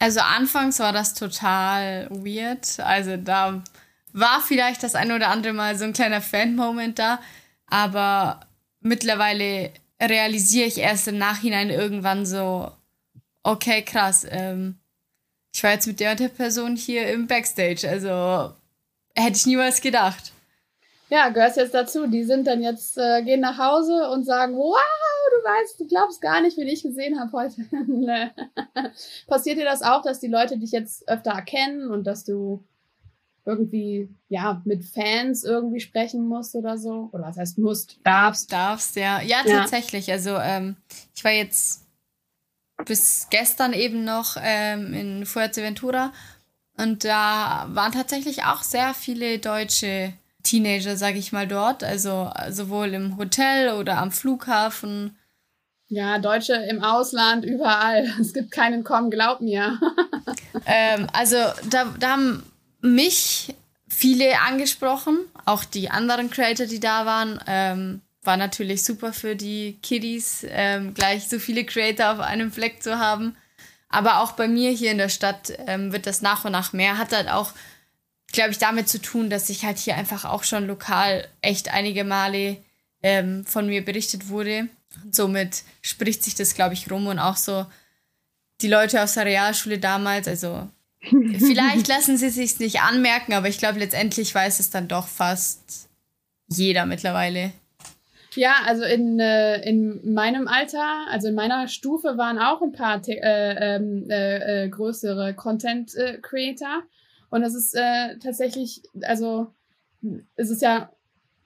Also 0.00 0.20
anfangs 0.20 0.78
war 0.80 0.92
das 0.92 1.14
total 1.14 2.08
weird. 2.10 2.80
Also 2.80 3.16
da 3.16 3.62
war 4.12 4.40
vielleicht 4.40 4.82
das 4.82 4.94
ein 4.94 5.12
oder 5.12 5.28
andere 5.28 5.52
Mal 5.52 5.76
so 5.76 5.84
ein 5.84 5.92
kleiner 5.92 6.20
Fan-Moment 6.20 6.98
da, 6.98 7.20
aber 7.66 8.40
mittlerweile 8.80 9.70
realisiere 10.00 10.66
ich 10.66 10.78
erst 10.78 11.08
im 11.08 11.18
Nachhinein 11.18 11.70
irgendwann 11.70 12.24
so, 12.24 12.70
okay, 13.42 13.82
krass, 13.82 14.26
ähm, 14.28 14.78
ich 15.52 15.62
war 15.62 15.72
jetzt 15.72 15.86
mit 15.86 16.00
der 16.00 16.12
und 16.12 16.20
der 16.20 16.28
Person 16.28 16.76
hier 16.76 17.10
im 17.10 17.26
Backstage, 17.26 17.88
also 17.88 18.54
hätte 19.14 19.36
ich 19.36 19.46
niemals 19.46 19.80
gedacht. 19.80 20.32
Ja, 21.10 21.30
gehörst 21.30 21.56
jetzt 21.56 21.74
dazu. 21.74 22.06
Die 22.06 22.24
sind 22.24 22.46
dann 22.46 22.62
jetzt, 22.62 22.98
äh, 22.98 23.22
gehen 23.22 23.40
nach 23.40 23.58
Hause 23.58 24.10
und 24.10 24.24
sagen, 24.24 24.54
wow, 24.56 24.76
du 25.30 25.48
weißt, 25.48 25.80
du 25.80 25.86
glaubst 25.86 26.20
gar 26.20 26.42
nicht, 26.42 26.56
wen 26.58 26.68
ich 26.68 26.82
gesehen 26.82 27.18
habe 27.18 27.32
heute. 27.32 27.64
Passiert 29.26 29.58
dir 29.58 29.64
das 29.64 29.82
auch, 29.82 30.02
dass 30.02 30.20
die 30.20 30.28
Leute 30.28 30.58
dich 30.58 30.70
jetzt 30.70 31.08
öfter 31.08 31.30
erkennen 31.30 31.90
und 31.90 32.06
dass 32.06 32.24
du 32.24 32.62
irgendwie, 33.46 34.10
ja, 34.28 34.60
mit 34.66 34.84
Fans 34.84 35.44
irgendwie 35.44 35.80
sprechen 35.80 36.26
musst 36.26 36.54
oder 36.54 36.76
so? 36.76 37.08
Oder 37.12 37.24
was 37.24 37.38
heißt 37.38 37.56
musst? 37.56 37.98
Darfst. 38.04 38.52
Darfst, 38.52 38.94
ja. 38.96 39.22
Ja, 39.22 39.42
tatsächlich. 39.42 40.08
Ja. 40.08 40.16
Also, 40.16 40.36
ähm, 40.36 40.76
ich 41.14 41.24
war 41.24 41.32
jetzt 41.32 41.87
bis 42.84 43.26
gestern 43.30 43.72
eben 43.72 44.04
noch 44.04 44.36
ähm, 44.40 44.94
in 44.94 45.26
Fuerteventura 45.26 46.12
und 46.78 47.04
da 47.04 47.66
waren 47.70 47.92
tatsächlich 47.92 48.44
auch 48.44 48.62
sehr 48.62 48.94
viele 48.94 49.40
deutsche 49.40 50.12
Teenager, 50.44 50.96
sage 50.96 51.18
ich 51.18 51.32
mal, 51.32 51.48
dort. 51.48 51.82
Also 51.82 52.30
sowohl 52.50 52.94
im 52.94 53.18
Hotel 53.18 53.74
oder 53.74 53.98
am 53.98 54.12
Flughafen. 54.12 55.16
Ja, 55.88 56.18
Deutsche 56.18 56.54
im 56.54 56.82
Ausland, 56.82 57.44
überall. 57.44 58.08
Es 58.20 58.32
gibt 58.32 58.52
keinen 58.52 58.84
Kommen, 58.84 59.10
glaub 59.10 59.40
mir. 59.40 59.80
ähm, 60.66 61.08
also 61.12 61.36
da, 61.68 61.92
da 61.98 62.10
haben 62.12 62.44
mich 62.80 63.56
viele 63.88 64.40
angesprochen, 64.40 65.18
auch 65.46 65.64
die 65.64 65.90
anderen 65.90 66.30
Creator, 66.30 66.66
die 66.66 66.80
da 66.80 67.04
waren. 67.04 67.40
Ähm, 67.48 68.02
war 68.28 68.36
natürlich 68.36 68.84
super 68.84 69.12
für 69.12 69.34
die 69.34 69.76
Kiddies, 69.82 70.46
ähm, 70.48 70.94
gleich 70.94 71.28
so 71.28 71.40
viele 71.40 71.64
Creator 71.64 72.12
auf 72.12 72.20
einem 72.20 72.52
Fleck 72.52 72.80
zu 72.80 73.00
haben. 73.00 73.36
Aber 73.88 74.20
auch 74.20 74.32
bei 74.32 74.46
mir 74.46 74.70
hier 74.70 74.92
in 74.92 74.98
der 74.98 75.08
Stadt 75.08 75.52
ähm, 75.66 75.92
wird 75.92 76.06
das 76.06 76.22
nach 76.22 76.44
und 76.44 76.52
nach 76.52 76.72
mehr. 76.72 76.96
Hat 76.96 77.12
halt 77.12 77.28
auch 77.28 77.52
glaube 78.32 78.50
ich, 78.50 78.58
damit 78.58 78.88
zu 78.88 79.00
tun, 79.00 79.30
dass 79.30 79.48
ich 79.48 79.64
halt 79.64 79.78
hier 79.78 79.96
einfach 79.96 80.24
auch 80.24 80.44
schon 80.44 80.66
lokal 80.66 81.26
echt 81.40 81.72
einige 81.72 82.04
Male 82.04 82.58
ähm, 83.02 83.44
von 83.46 83.66
mir 83.66 83.84
berichtet 83.84 84.28
wurde. 84.28 84.68
Und 85.02 85.14
somit 85.14 85.62
spricht 85.82 86.22
sich 86.22 86.34
das, 86.34 86.54
glaube 86.54 86.74
ich, 86.74 86.90
rum 86.90 87.06
und 87.06 87.18
auch 87.18 87.36
so 87.36 87.66
die 88.60 88.68
Leute 88.68 89.02
aus 89.02 89.14
der 89.14 89.24
Realschule 89.24 89.78
damals, 89.78 90.26
also 90.26 90.68
vielleicht 91.00 91.86
lassen 91.86 92.16
sie 92.18 92.30
sich 92.30 92.58
nicht 92.58 92.80
anmerken, 92.80 93.32
aber 93.32 93.48
ich 93.48 93.58
glaube, 93.58 93.78
letztendlich 93.78 94.34
weiß 94.34 94.58
es 94.58 94.70
dann 94.70 94.88
doch 94.88 95.06
fast 95.06 95.88
jeder 96.48 96.86
mittleiweile. 96.86 97.52
Ja, 98.38 98.54
also 98.66 98.84
in, 98.84 99.18
äh, 99.18 99.68
in 99.68 100.14
meinem 100.14 100.46
Alter, 100.46 101.08
also 101.10 101.26
in 101.26 101.34
meiner 101.34 101.66
Stufe 101.66 102.16
waren 102.18 102.38
auch 102.38 102.62
ein 102.62 102.70
paar 102.70 103.02
äh, 103.08 103.16
ähm, 103.76 104.08
äh, 104.08 104.66
äh, 104.66 104.68
größere 104.68 105.34
Content 105.34 105.92
äh. 105.96 106.82
Und 107.30 107.42
es 107.42 107.56
ist 107.56 107.74
äh, 107.74 108.16
tatsächlich, 108.20 108.82
also 109.02 109.48
es 110.36 110.50
ist 110.50 110.62
ja, 110.62 110.92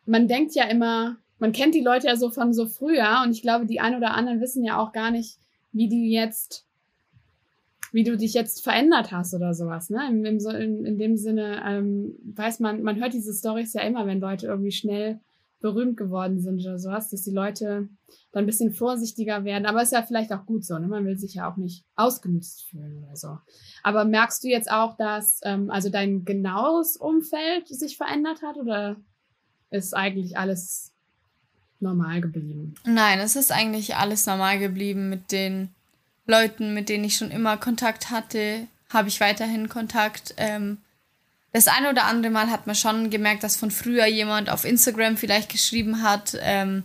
man 0.05 0.29
denkt 0.29 0.55
ja 0.55 0.65
immer, 0.65 1.17
man 1.39 1.53
kennt 1.53 1.75
die 1.75 1.81
Leute 1.81 2.09
ja 2.09 2.17
so 2.17 2.29
von 2.29 2.53
so 2.53 2.67
früher 2.67 3.23
und 3.25 3.31
ich 3.31 3.41
glaube, 3.41 3.65
die 3.65 3.81
ein 3.81 3.97
oder 3.97 4.13
anderen 4.13 4.43
wissen 4.43 4.63
ja 4.63 4.77
auch 4.77 4.93
gar 4.93 5.11
nicht, 5.11 5.39
wie 5.73 5.89
die 5.89 6.13
jetzt, 6.13 6.67
wie 7.93 8.05
du 8.05 8.19
dich 8.19 8.35
jetzt 8.35 8.63
verändert 8.63 9.13
hast 9.13 9.33
oder 9.33 9.55
sowas. 9.55 9.89
Ne? 9.89 10.07
In, 10.11 10.27
in, 10.27 10.85
in 10.85 10.99
dem 10.99 11.17
Sinne 11.17 11.63
ähm, 11.67 12.19
weiß 12.35 12.61
man, 12.61 12.83
man 12.83 13.01
hört 13.01 13.15
diese 13.15 13.33
Stories 13.33 13.73
ja 13.73 13.81
immer, 13.81 14.07
wenn 14.07 14.21
Leute 14.21 14.47
irgendwie 14.47 14.73
schnell 14.73 15.21
berühmt 15.63 15.97
geworden 15.97 16.41
sind 16.41 16.61
oder 16.61 16.79
sowas, 16.79 17.09
dass 17.09 17.23
die 17.23 17.31
Leute 17.31 17.89
dann 18.33 18.45
ein 18.45 18.47
bisschen 18.47 18.75
vorsichtiger 18.75 19.45
werden. 19.45 19.65
Aber 19.65 19.83
ist 19.83 19.93
ja 19.93 20.03
vielleicht 20.03 20.33
auch 20.33 20.45
gut 20.45 20.65
so, 20.65 20.79
ne? 20.79 20.89
Man 20.89 21.07
will 21.07 21.17
sich 21.17 21.35
ja 21.35 21.51
auch 21.51 21.57
nicht 21.57 21.85
ausgenutzt 21.97 22.65
fühlen 22.65 23.03
oder 23.05 23.17
so. 23.17 23.39
Aber 23.83 24.05
merkst 24.05 24.45
du 24.45 24.49
jetzt 24.49 24.71
auch, 24.71 24.97
dass 24.97 25.41
ähm, 25.45 25.71
also 25.71 25.89
dein 25.89 26.25
genaues 26.25 26.97
Umfeld 26.97 27.69
sich 27.69 27.97
verändert 27.97 28.43
hat 28.43 28.59
oder 28.59 28.97
ist 29.71 29.95
eigentlich 29.95 30.37
alles 30.37 30.93
normal 31.81 32.21
geblieben? 32.21 32.75
Nein, 32.85 33.21
es 33.21 33.37
ist 33.37 33.53
eigentlich 33.53 33.97
alles 33.97 34.27
normal 34.27 34.59
geblieben 34.59 35.09
mit 35.09 35.33
den 35.33 35.71
Leuten, 36.27 36.75
mit 36.75 36.89
denen 36.89 37.05
ich 37.05 37.17
schon 37.17 37.31
immer 37.31 37.57
Kontakt 37.57 38.11
hatte, 38.11 38.67
habe 38.91 39.09
ich 39.09 39.21
weiterhin 39.21 39.69
Kontakt. 39.69 40.35
Ähm, 40.37 40.79
das 41.53 41.69
eine 41.69 41.91
oder 41.91 42.05
andere 42.05 42.33
Mal 42.33 42.51
hat 42.51 42.67
man 42.67 42.75
schon 42.75 43.11
gemerkt, 43.11 43.45
dass 43.45 43.57
von 43.57 43.71
früher 43.71 44.07
jemand 44.07 44.51
auf 44.51 44.65
Instagram 44.65 45.17
vielleicht 45.17 45.51
geschrieben 45.51 46.03
hat, 46.03 46.37
ähm, 46.41 46.85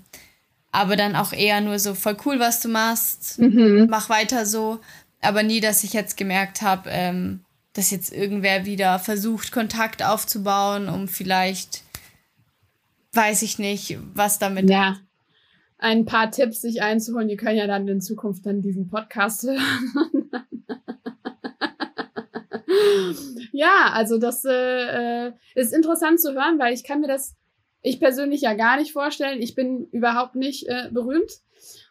aber 0.72 0.96
dann 0.96 1.16
auch 1.16 1.32
eher 1.32 1.62
nur 1.62 1.80
so 1.80 1.96
voll 1.96 2.18
cool, 2.26 2.40
was 2.40 2.60
du 2.60 2.68
machst, 2.68 3.40
mhm. 3.40 3.88
mach 3.90 4.10
weiter 4.10 4.46
so. 4.46 4.80
Aber 5.22 5.42
nie, 5.42 5.62
dass 5.62 5.84
ich 5.84 5.94
jetzt 5.94 6.18
gemerkt 6.18 6.62
habe, 6.62 6.90
ähm, 6.92 7.42
dass 7.74 7.92
jetzt 7.92 8.12
irgendwer 8.12 8.66
wieder 8.66 9.00
versucht, 9.00 9.52
Kontakt 9.52 10.04
aufzubauen, 10.04 10.90
um 10.90 11.08
vielleicht, 11.08 11.84
weiß 13.14 13.44
ich 13.44 13.60
nicht, 13.60 13.98
was 14.14 14.38
damit. 14.40 14.70
Ja. 14.70 14.98
Ein 15.80 16.06
paar 16.06 16.32
Tipps 16.32 16.62
sich 16.62 16.82
einzuholen. 16.82 17.28
Die 17.28 17.38
können 17.38 17.58
ja 17.58 17.68
dann 17.68 17.88
in 17.88 18.02
Zukunft 18.02 18.46
dann 18.48 18.62
diesen 18.62 18.90
Podcast 18.90 19.44
hören. 19.48 20.30
Ja, 23.52 23.92
also 23.94 24.18
das 24.18 24.46
äh, 24.46 25.28
äh, 25.28 25.32
ist 25.56 25.74
interessant 25.74 26.20
zu 26.20 26.34
hören, 26.34 26.60
weil 26.60 26.74
ich 26.74 26.84
kann 26.84 27.02
mir 27.02 27.08
das 27.08 27.36
ich 27.82 28.00
persönlich 28.00 28.42
ja 28.42 28.54
gar 28.54 28.78
nicht 28.78 28.92
vorstellen. 28.92 29.42
Ich 29.42 29.56
bin 29.56 29.88
überhaupt 29.92 30.36
nicht 30.36 30.68
äh, 30.68 30.90
berühmt. 30.92 31.32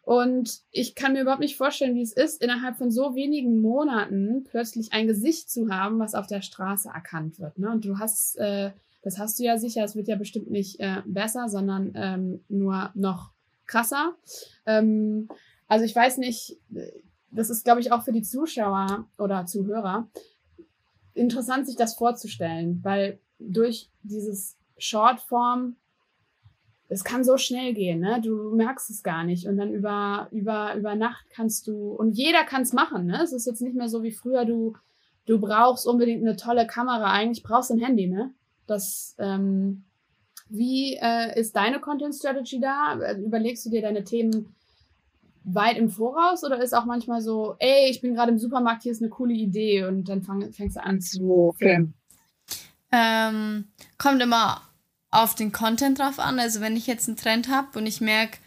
Und 0.02 0.60
ich 0.70 0.94
kann 0.94 1.14
mir 1.14 1.22
überhaupt 1.22 1.40
nicht 1.40 1.56
vorstellen, 1.56 1.96
wie 1.96 2.02
es 2.02 2.12
ist, 2.12 2.40
innerhalb 2.40 2.76
von 2.76 2.90
so 2.90 3.14
wenigen 3.16 3.60
Monaten 3.60 4.44
plötzlich 4.44 4.92
ein 4.92 5.08
Gesicht 5.08 5.50
zu 5.50 5.68
haben, 5.68 5.98
was 5.98 6.14
auf 6.14 6.28
der 6.28 6.42
Straße 6.42 6.88
erkannt 6.94 7.40
wird. 7.40 7.58
Ne? 7.58 7.70
Und 7.72 7.84
du 7.84 7.98
hast, 7.98 8.36
äh, 8.36 8.70
das 9.02 9.18
hast 9.18 9.38
du 9.38 9.44
ja 9.44 9.58
sicher, 9.58 9.82
es 9.82 9.96
wird 9.96 10.06
ja 10.06 10.16
bestimmt 10.16 10.50
nicht 10.50 10.78
äh, 10.78 11.02
besser, 11.06 11.48
sondern 11.48 11.92
ähm, 11.96 12.44
nur 12.48 12.90
noch 12.94 13.32
krasser. 13.66 14.14
Ähm, 14.64 15.28
also 15.66 15.84
ich 15.84 15.96
weiß 15.96 16.18
nicht, 16.18 16.56
das 17.32 17.50
ist, 17.50 17.64
glaube 17.64 17.80
ich, 17.80 17.90
auch 17.90 18.04
für 18.04 18.12
die 18.12 18.22
Zuschauer 18.22 19.08
oder 19.18 19.46
Zuhörer 19.46 20.08
interessant, 21.16 21.66
sich 21.66 21.76
das 21.76 21.94
vorzustellen, 21.94 22.80
weil 22.82 23.18
durch 23.38 23.90
dieses 24.02 24.56
Shortform, 24.78 25.76
es 26.88 27.02
kann 27.02 27.24
so 27.24 27.36
schnell 27.36 27.74
gehen, 27.74 28.00
ne? 28.00 28.20
Du 28.22 28.54
merkst 28.54 28.90
es 28.90 29.02
gar 29.02 29.24
nicht. 29.24 29.46
Und 29.46 29.56
dann 29.56 29.72
über, 29.72 30.28
über, 30.30 30.74
über 30.76 30.94
Nacht 30.94 31.26
kannst 31.30 31.66
du, 31.66 31.92
und 31.92 32.12
jeder 32.12 32.44
kann 32.44 32.62
es 32.62 32.72
machen, 32.72 33.06
ne? 33.06 33.22
Es 33.22 33.32
ist 33.32 33.46
jetzt 33.46 33.60
nicht 33.60 33.74
mehr 33.74 33.88
so 33.88 34.02
wie 34.02 34.12
früher, 34.12 34.44
du, 34.44 34.74
du 35.26 35.40
brauchst 35.40 35.86
unbedingt 35.86 36.22
eine 36.22 36.36
tolle 36.36 36.66
Kamera. 36.66 37.10
Eigentlich 37.12 37.42
brauchst 37.42 37.70
du 37.70 37.74
ein 37.74 37.80
Handy, 37.80 38.06
ne? 38.06 38.32
Das, 38.66 39.16
ähm, 39.18 39.84
wie 40.48 40.94
äh, 41.00 41.38
ist 41.38 41.56
deine 41.56 41.80
Content 41.80 42.14
Strategy 42.14 42.60
da? 42.60 42.98
Überlegst 43.18 43.66
du 43.66 43.70
dir 43.70 43.82
deine 43.82 44.04
Themen 44.04 44.54
weit 45.46 45.78
im 45.78 45.88
Voraus 45.88 46.42
oder 46.44 46.60
ist 46.60 46.74
auch 46.74 46.84
manchmal 46.84 47.22
so, 47.22 47.54
ey, 47.60 47.88
ich 47.88 48.00
bin 48.00 48.14
gerade 48.14 48.32
im 48.32 48.38
Supermarkt, 48.38 48.82
hier 48.82 48.92
ist 48.92 49.00
eine 49.00 49.10
coole 49.10 49.32
Idee 49.32 49.84
und 49.84 50.08
dann 50.08 50.22
fang, 50.22 50.52
fängst 50.52 50.76
du 50.76 50.84
an 50.84 51.00
zu 51.00 51.54
filmen? 51.56 51.94
Ähm, 52.92 53.68
kommt 53.96 54.20
immer 54.22 54.60
auf 55.10 55.34
den 55.34 55.52
Content 55.52 56.00
drauf 56.00 56.18
an. 56.18 56.40
Also 56.40 56.60
wenn 56.60 56.76
ich 56.76 56.86
jetzt 56.86 57.08
einen 57.08 57.16
Trend 57.16 57.48
habe 57.48 57.78
und 57.78 57.86
ich 57.86 58.00
merke, 58.00 58.38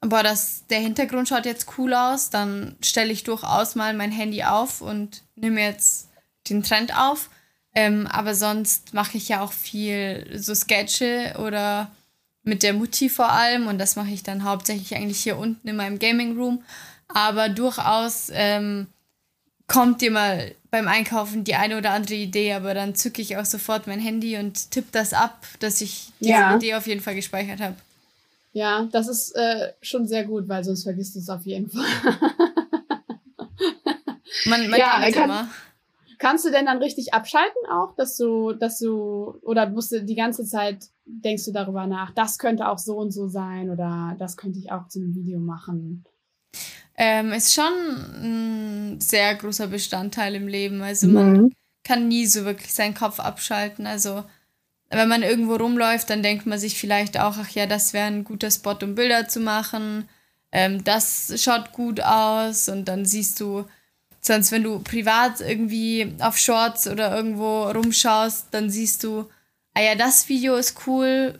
boah, 0.00 0.22
das, 0.22 0.66
der 0.68 0.80
Hintergrund 0.80 1.28
schaut 1.28 1.44
jetzt 1.44 1.78
cool 1.78 1.92
aus, 1.92 2.30
dann 2.30 2.76
stelle 2.80 3.12
ich 3.12 3.24
durchaus 3.24 3.74
mal 3.74 3.94
mein 3.94 4.10
Handy 4.10 4.42
auf 4.42 4.80
und 4.80 5.22
nehme 5.36 5.60
jetzt 5.60 6.10
den 6.48 6.62
Trend 6.62 6.96
auf. 6.98 7.28
Ähm, 7.74 8.06
aber 8.06 8.34
sonst 8.34 8.94
mache 8.94 9.16
ich 9.16 9.28
ja 9.28 9.42
auch 9.42 9.52
viel 9.52 10.30
so 10.34 10.54
Sketche 10.54 11.36
oder 11.38 11.90
mit 12.44 12.62
der 12.62 12.72
Mutti 12.72 13.08
vor 13.08 13.30
allem 13.30 13.66
und 13.66 13.78
das 13.78 13.96
mache 13.96 14.10
ich 14.10 14.22
dann 14.22 14.44
hauptsächlich 14.44 14.94
eigentlich 14.96 15.22
hier 15.22 15.38
unten 15.38 15.68
in 15.68 15.76
meinem 15.76 15.98
Gaming 15.98 16.36
Room. 16.36 16.62
Aber 17.08 17.48
durchaus 17.48 18.30
ähm, 18.32 18.86
kommt 19.66 20.00
dir 20.00 20.10
mal 20.10 20.54
beim 20.70 20.88
Einkaufen 20.88 21.44
die 21.44 21.54
eine 21.54 21.78
oder 21.78 21.90
andere 21.90 22.14
Idee, 22.14 22.54
aber 22.54 22.74
dann 22.74 22.94
zücke 22.94 23.22
ich 23.22 23.36
auch 23.36 23.44
sofort 23.44 23.86
mein 23.86 24.00
Handy 24.00 24.38
und 24.38 24.70
tippe 24.70 24.88
das 24.92 25.12
ab, 25.12 25.46
dass 25.60 25.80
ich 25.80 26.10
diese 26.20 26.30
ja. 26.30 26.56
Idee 26.56 26.74
auf 26.74 26.86
jeden 26.86 27.00
Fall 27.00 27.14
gespeichert 27.14 27.60
habe. 27.60 27.76
Ja, 28.54 28.88
das 28.90 29.08
ist 29.08 29.32
äh, 29.32 29.72
schon 29.80 30.06
sehr 30.06 30.24
gut, 30.24 30.48
weil 30.48 30.64
sonst 30.64 30.82
vergisst 30.82 31.14
du 31.14 31.20
es 31.20 31.28
auf 31.28 31.44
jeden 31.46 31.70
Fall. 31.70 31.84
man 34.46 34.68
man 34.68 34.78
ja, 34.78 35.10
kann, 35.10 35.24
immer. 35.24 35.48
Kannst 36.22 36.44
du 36.44 36.50
denn 36.50 36.66
dann 36.66 36.78
richtig 36.78 37.12
abschalten 37.12 37.66
auch, 37.68 37.96
dass 37.96 38.16
du, 38.16 38.52
dass 38.52 38.78
du, 38.78 39.34
oder 39.42 39.68
musst 39.68 39.90
du 39.90 40.04
die 40.04 40.14
ganze 40.14 40.44
Zeit 40.44 40.86
denkst 41.04 41.44
du 41.46 41.52
darüber 41.52 41.86
nach, 41.86 42.12
das 42.14 42.38
könnte 42.38 42.68
auch 42.68 42.78
so 42.78 42.96
und 42.96 43.10
so 43.10 43.26
sein 43.26 43.70
oder 43.70 44.14
das 44.18 44.36
könnte 44.36 44.60
ich 44.60 44.70
auch 44.70 44.86
zu 44.86 45.00
einem 45.00 45.14
Video 45.16 45.40
machen? 45.40 46.04
ähm, 46.96 47.32
ist 47.32 47.54
schon 47.54 47.72
ein 48.22 49.00
sehr 49.00 49.34
großer 49.34 49.66
Bestandteil 49.68 50.34
im 50.34 50.46
Leben. 50.46 50.82
Also 50.82 51.08
man 51.08 51.32
mhm. 51.32 51.52
kann 51.84 52.08
nie 52.08 52.26
so 52.26 52.44
wirklich 52.44 52.72
seinen 52.72 52.94
Kopf 52.94 53.18
abschalten. 53.18 53.86
Also 53.86 54.24
wenn 54.90 55.08
man 55.08 55.22
irgendwo 55.22 55.56
rumläuft, 55.56 56.10
dann 56.10 56.22
denkt 56.22 56.46
man 56.46 56.58
sich 56.58 56.78
vielleicht 56.78 57.18
auch, 57.18 57.36
ach 57.38 57.48
ja, 57.50 57.66
das 57.66 57.92
wäre 57.92 58.06
ein 58.06 58.24
guter 58.24 58.50
Spot, 58.50 58.76
um 58.82 58.94
Bilder 58.94 59.26
zu 59.26 59.40
machen. 59.40 60.08
Ähm, 60.52 60.84
das 60.84 61.32
schaut 61.42 61.72
gut 61.72 62.02
aus 62.02 62.68
und 62.68 62.86
dann 62.86 63.06
siehst 63.06 63.40
du, 63.40 63.64
sonst 64.22 64.52
wenn 64.52 64.62
du 64.62 64.78
privat 64.78 65.40
irgendwie 65.40 66.14
auf 66.20 66.38
Shorts 66.38 66.88
oder 66.88 67.14
irgendwo 67.14 67.64
rumschaust, 67.64 68.46
dann 68.52 68.70
siehst 68.70 69.04
du, 69.04 69.28
ah 69.74 69.82
ja, 69.82 69.94
das 69.94 70.28
Video 70.28 70.54
ist 70.54 70.86
cool, 70.86 71.38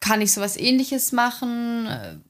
kann 0.00 0.20
ich 0.20 0.32
sowas 0.32 0.56
ähnliches 0.56 1.12
machen? 1.12 2.22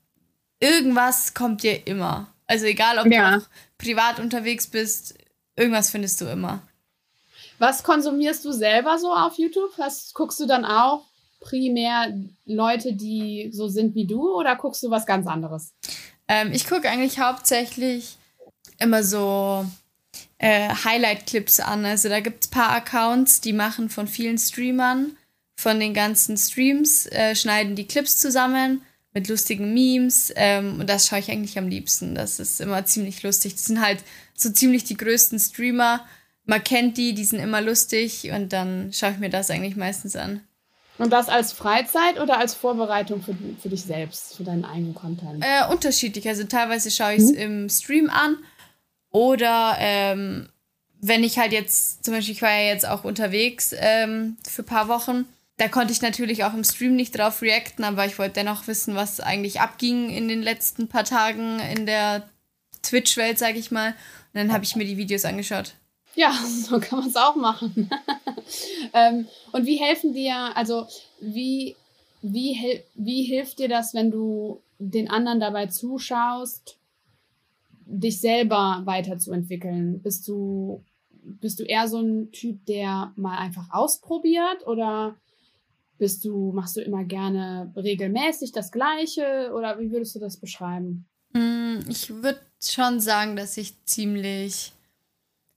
Irgendwas 0.60 1.34
kommt 1.34 1.62
dir 1.62 1.86
immer. 1.86 2.28
Also 2.46 2.66
egal, 2.66 2.98
ob 2.98 3.06
ja. 3.12 3.38
du 3.38 3.44
privat 3.78 4.20
unterwegs 4.20 4.66
bist, 4.66 5.14
irgendwas 5.56 5.90
findest 5.90 6.20
du 6.20 6.26
immer. 6.26 6.62
Was 7.58 7.82
konsumierst 7.82 8.44
du 8.44 8.52
selber 8.52 8.98
so 8.98 9.12
auf 9.12 9.38
YouTube? 9.38 9.72
Was 9.78 10.12
guckst 10.12 10.38
du 10.38 10.46
dann 10.46 10.64
auch 10.64 11.04
primär 11.40 12.14
Leute, 12.44 12.92
die 12.92 13.50
so 13.52 13.68
sind 13.68 13.94
wie 13.94 14.06
du 14.06 14.34
oder 14.34 14.56
guckst 14.56 14.82
du 14.82 14.90
was 14.90 15.06
ganz 15.06 15.26
anderes? 15.26 15.72
Ähm, 16.28 16.52
ich 16.52 16.68
gucke 16.68 16.88
eigentlich 16.88 17.18
hauptsächlich 17.18 18.16
immer 18.78 19.02
so 19.02 19.64
äh, 20.38 20.68
Highlight-Clips 20.68 21.60
an. 21.60 21.84
Also 21.84 22.08
da 22.08 22.20
gibt 22.20 22.44
es 22.44 22.50
ein 22.50 22.52
paar 22.52 22.70
Accounts, 22.72 23.40
die 23.40 23.52
machen 23.52 23.88
von 23.88 24.06
vielen 24.06 24.38
Streamern, 24.38 25.16
von 25.58 25.80
den 25.80 25.94
ganzen 25.94 26.36
Streams, 26.36 27.06
äh, 27.06 27.34
schneiden 27.34 27.76
die 27.76 27.86
Clips 27.86 28.18
zusammen 28.18 28.82
mit 29.14 29.28
lustigen 29.28 29.72
Memes. 29.72 30.32
Ähm, 30.36 30.80
und 30.80 30.90
das 30.90 31.08
schaue 31.08 31.20
ich 31.20 31.30
eigentlich 31.30 31.58
am 31.58 31.68
liebsten. 31.68 32.14
Das 32.14 32.38
ist 32.38 32.60
immer 32.60 32.84
ziemlich 32.84 33.22
lustig. 33.22 33.54
Das 33.54 33.64
sind 33.64 33.80
halt 33.80 34.00
so 34.34 34.50
ziemlich 34.50 34.84
die 34.84 34.96
größten 34.96 35.38
Streamer. 35.38 36.04
Man 36.44 36.62
kennt 36.62 36.98
die, 36.98 37.14
die 37.14 37.24
sind 37.24 37.40
immer 37.40 37.62
lustig 37.62 38.30
und 38.30 38.52
dann 38.52 38.92
schaue 38.92 39.12
ich 39.12 39.18
mir 39.18 39.30
das 39.30 39.50
eigentlich 39.50 39.74
meistens 39.74 40.16
an. 40.16 40.42
Und 40.98 41.12
das 41.12 41.28
als 41.28 41.52
Freizeit 41.52 42.20
oder 42.20 42.38
als 42.38 42.54
Vorbereitung 42.54 43.22
für, 43.22 43.36
für 43.60 43.68
dich 43.68 43.82
selbst, 43.82 44.36
für 44.36 44.44
deinen 44.44 44.64
eigenen 44.64 44.94
Content? 44.94 45.42
Äh, 45.44 45.70
unterschiedlich. 45.70 46.28
Also 46.28 46.44
teilweise 46.44 46.90
schaue 46.90 47.14
ich 47.14 47.22
es 47.22 47.32
mhm. 47.32 47.38
im 47.38 47.68
Stream 47.68 48.10
an 48.10 48.36
oder 49.16 49.76
ähm, 49.78 50.48
wenn 51.00 51.24
ich 51.24 51.38
halt 51.38 51.52
jetzt, 51.52 52.04
zum 52.04 52.14
Beispiel, 52.14 52.34
ich 52.34 52.42
war 52.42 52.50
ja 52.50 52.68
jetzt 52.68 52.86
auch 52.86 53.04
unterwegs 53.04 53.74
ähm, 53.78 54.36
für 54.46 54.62
ein 54.62 54.66
paar 54.66 54.88
Wochen 54.88 55.26
da 55.56 55.68
konnte 55.68 55.92
ich 55.92 56.02
natürlich 56.02 56.44
auch 56.44 56.52
im 56.52 56.64
Stream 56.64 56.96
nicht 56.96 57.16
drauf 57.16 57.40
reacten, 57.40 57.84
aber 57.84 58.04
ich 58.04 58.18
wollte 58.18 58.34
dennoch 58.34 58.66
wissen, 58.66 58.94
was 58.94 59.20
eigentlich 59.20 59.60
abging 59.60 60.10
in 60.10 60.28
den 60.28 60.42
letzten 60.42 60.88
paar 60.88 61.04
Tagen 61.04 61.60
in 61.60 61.86
der 61.86 62.28
Twitch-Welt, 62.82 63.38
sag 63.38 63.56
ich 63.56 63.70
mal. 63.70 63.88
Und 63.88 64.40
dann 64.40 64.52
habe 64.52 64.64
ich 64.64 64.76
mir 64.76 64.84
die 64.84 64.98
Videos 64.98 65.24
angeschaut. 65.24 65.74
Ja, 66.14 66.32
so 66.46 66.78
kann 66.78 67.00
man 67.00 67.08
es 67.08 67.16
auch 67.16 67.36
machen. 67.36 67.90
ähm, 68.92 69.26
und 69.52 69.64
wie 69.64 69.76
helfen 69.76 70.12
dir, 70.12 70.54
also 70.54 70.86
wie, 71.20 71.74
wie, 72.20 72.82
wie 72.94 73.22
hilft 73.22 73.58
dir 73.58 73.68
das, 73.68 73.94
wenn 73.94 74.10
du 74.10 74.60
den 74.78 75.08
anderen 75.10 75.40
dabei 75.40 75.68
zuschaust, 75.68 76.75
dich 77.86 78.20
selber 78.20 78.82
weiterzuentwickeln? 78.84 80.02
Bist 80.02 80.28
du, 80.28 80.84
bist 81.22 81.60
du 81.60 81.64
eher 81.64 81.88
so 81.88 82.00
ein 82.00 82.30
Typ, 82.32 82.66
der 82.66 83.12
mal 83.16 83.38
einfach 83.38 83.68
ausprobiert 83.70 84.66
oder 84.66 85.16
bist 85.98 86.24
du, 86.24 86.52
machst 86.52 86.76
du 86.76 86.80
immer 86.80 87.04
gerne 87.04 87.72
regelmäßig 87.74 88.52
das 88.52 88.70
Gleiche 88.70 89.50
oder 89.54 89.78
wie 89.78 89.90
würdest 89.90 90.14
du 90.14 90.18
das 90.18 90.36
beschreiben? 90.36 91.06
Mm, 91.32 91.78
ich 91.88 92.10
würde 92.10 92.40
schon 92.62 93.00
sagen, 93.00 93.36
dass 93.36 93.56
ich 93.56 93.82
ziemlich 93.84 94.72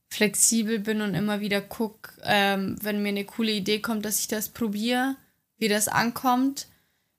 flexibel 0.10 0.80
bin 0.80 1.02
und 1.02 1.14
immer 1.14 1.40
wieder 1.40 1.62
gucke, 1.62 2.12
ähm, 2.24 2.78
wenn 2.82 3.04
mir 3.04 3.10
eine 3.10 3.26
coole 3.26 3.52
Idee 3.52 3.80
kommt, 3.80 4.06
dass 4.06 4.20
ich 4.20 4.28
das 4.28 4.50
probiere, 4.50 5.16
wie 5.58 5.68
das 5.68 5.88
ankommt. 5.88 6.68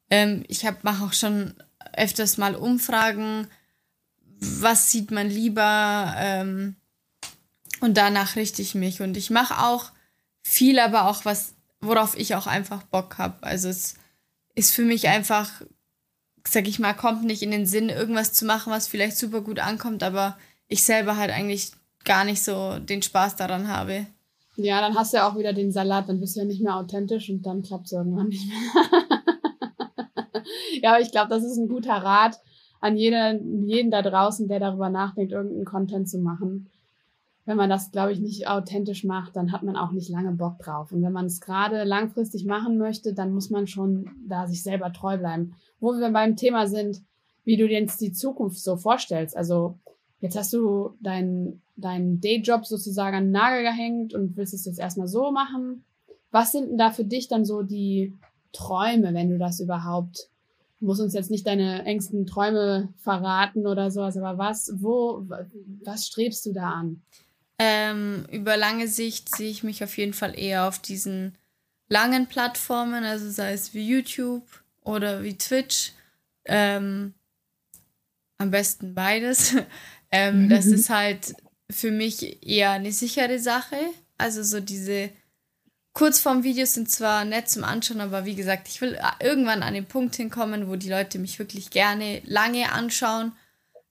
Ähm, 0.08 0.44
ich 0.48 0.64
mache 0.82 1.04
auch 1.04 1.12
schon 1.12 1.54
öfters 1.96 2.36
mal 2.36 2.54
Umfragen, 2.56 3.46
was 4.40 4.90
sieht 4.90 5.10
man 5.10 5.28
lieber 5.28 6.14
ähm, 6.16 6.76
und 7.80 7.96
danach 7.96 8.36
richte 8.36 8.62
ich 8.62 8.74
mich. 8.74 9.00
Und 9.00 9.16
ich 9.16 9.30
mache 9.30 9.62
auch 9.64 9.90
viel, 10.42 10.78
aber 10.78 11.08
auch 11.08 11.24
was, 11.24 11.54
worauf 11.80 12.16
ich 12.16 12.34
auch 12.34 12.46
einfach 12.46 12.82
Bock 12.84 13.18
habe. 13.18 13.42
Also 13.42 13.68
es 13.68 13.94
ist 14.54 14.72
für 14.72 14.82
mich 14.82 15.08
einfach, 15.08 15.50
sag 16.46 16.66
ich 16.66 16.78
mal, 16.78 16.94
kommt 16.94 17.24
nicht 17.24 17.42
in 17.42 17.50
den 17.50 17.66
Sinn, 17.66 17.88
irgendwas 17.88 18.32
zu 18.32 18.44
machen, 18.44 18.72
was 18.72 18.88
vielleicht 18.88 19.16
super 19.16 19.42
gut 19.42 19.58
ankommt, 19.58 20.02
aber 20.02 20.38
ich 20.68 20.82
selber 20.82 21.16
halt 21.16 21.30
eigentlich 21.30 21.72
gar 22.04 22.24
nicht 22.24 22.42
so 22.42 22.78
den 22.78 23.02
Spaß 23.02 23.36
daran 23.36 23.68
habe. 23.68 24.06
Ja, 24.56 24.80
dann 24.80 24.94
hast 24.94 25.12
du 25.12 25.18
ja 25.18 25.28
auch 25.28 25.38
wieder 25.38 25.52
den 25.52 25.72
Salat, 25.72 26.08
dann 26.08 26.20
bist 26.20 26.36
du 26.36 26.40
ja 26.40 26.46
nicht 26.46 26.62
mehr 26.62 26.76
authentisch 26.76 27.30
und 27.30 27.42
dann 27.42 27.62
klappt 27.62 27.86
es 27.86 27.92
irgendwann 27.92 28.28
nicht 28.28 28.46
mehr. 28.46 28.82
ja, 30.82 30.90
aber 30.90 31.00
ich 31.00 31.10
glaube, 31.10 31.28
das 31.28 31.44
ist 31.44 31.56
ein 31.56 31.68
guter 31.68 31.94
Rat 31.94 32.38
an 32.80 32.96
jeden, 32.96 33.66
jeden 33.66 33.90
da 33.90 34.02
draußen, 34.02 34.48
der 34.48 34.60
darüber 34.60 34.88
nachdenkt, 34.88 35.32
irgendeinen 35.32 35.64
Content 35.64 36.08
zu 36.08 36.18
machen. 36.18 36.68
Wenn 37.44 37.56
man 37.56 37.70
das, 37.70 37.90
glaube 37.90 38.12
ich, 38.12 38.20
nicht 38.20 38.48
authentisch 38.48 39.04
macht, 39.04 39.36
dann 39.36 39.52
hat 39.52 39.62
man 39.62 39.76
auch 39.76 39.92
nicht 39.92 40.08
lange 40.08 40.32
Bock 40.32 40.58
drauf. 40.58 40.92
Und 40.92 41.02
wenn 41.02 41.12
man 41.12 41.26
es 41.26 41.40
gerade 41.40 41.84
langfristig 41.84 42.44
machen 42.44 42.78
möchte, 42.78 43.12
dann 43.12 43.32
muss 43.32 43.50
man 43.50 43.66
schon 43.66 44.10
da 44.26 44.46
sich 44.46 44.62
selber 44.62 44.92
treu 44.92 45.18
bleiben. 45.18 45.54
Wo 45.80 45.92
wir 45.92 46.10
beim 46.10 46.36
Thema 46.36 46.66
sind, 46.66 47.02
wie 47.44 47.56
du 47.56 47.66
dir 47.66 47.80
jetzt 47.80 48.00
die 48.00 48.12
Zukunft 48.12 48.62
so 48.62 48.76
vorstellst. 48.76 49.36
Also 49.36 49.78
jetzt 50.20 50.36
hast 50.36 50.52
du 50.52 50.94
deinen 51.00 51.62
dein 51.80 52.20
Dayjob 52.20 52.66
sozusagen 52.66 53.16
an 53.16 53.24
den 53.24 53.32
Nagel 53.32 53.62
gehängt 53.62 54.14
und 54.14 54.36
willst 54.36 54.54
es 54.54 54.66
jetzt 54.66 54.78
erstmal 54.78 55.08
so 55.08 55.30
machen. 55.30 55.84
Was 56.30 56.52
sind 56.52 56.70
denn 56.70 56.78
da 56.78 56.90
für 56.90 57.04
dich 57.04 57.28
dann 57.28 57.44
so 57.44 57.62
die 57.62 58.16
Träume, 58.52 59.14
wenn 59.14 59.30
du 59.30 59.38
das 59.38 59.60
überhaupt 59.60 60.28
Du 60.80 60.86
musst 60.86 61.00
uns 61.00 61.12
jetzt 61.12 61.30
nicht 61.30 61.46
deine 61.46 61.84
engsten 61.84 62.26
Träume 62.26 62.92
verraten 62.96 63.66
oder 63.66 63.90
sowas, 63.90 64.16
aber 64.16 64.38
was, 64.38 64.72
wo, 64.76 65.26
was 65.84 66.06
strebst 66.06 66.46
du 66.46 66.52
da 66.52 66.70
an? 66.70 67.02
Ähm, 67.58 68.24
über 68.32 68.56
lange 68.56 68.88
Sicht 68.88 69.34
sehe 69.36 69.50
ich 69.50 69.62
mich 69.62 69.84
auf 69.84 69.98
jeden 69.98 70.14
Fall 70.14 70.38
eher 70.38 70.66
auf 70.66 70.78
diesen 70.78 71.36
langen 71.88 72.26
Plattformen, 72.26 73.04
also 73.04 73.28
sei 73.30 73.52
es 73.52 73.74
wie 73.74 73.86
YouTube 73.86 74.46
oder 74.80 75.22
wie 75.22 75.36
Twitch. 75.36 75.92
Ähm, 76.46 77.12
am 78.38 78.50
besten 78.50 78.94
beides. 78.94 79.54
ähm, 80.10 80.48
das 80.48 80.64
ist 80.66 80.88
halt 80.88 81.34
für 81.68 81.90
mich 81.90 82.42
eher 82.46 82.70
eine 82.70 82.92
sichere 82.92 83.38
Sache. 83.38 83.76
Also 84.16 84.42
so 84.42 84.60
diese 84.60 85.10
Kurzform-Videos 86.00 86.72
sind 86.72 86.90
zwar 86.90 87.26
nett 87.26 87.50
zum 87.50 87.62
Anschauen, 87.62 88.00
aber 88.00 88.24
wie 88.24 88.34
gesagt, 88.34 88.68
ich 88.68 88.80
will 88.80 88.98
irgendwann 89.20 89.62
an 89.62 89.74
den 89.74 89.84
Punkt 89.84 90.16
hinkommen, 90.16 90.66
wo 90.66 90.76
die 90.76 90.88
Leute 90.88 91.18
mich 91.18 91.38
wirklich 91.38 91.68
gerne 91.68 92.22
lange 92.24 92.72
anschauen. 92.72 93.32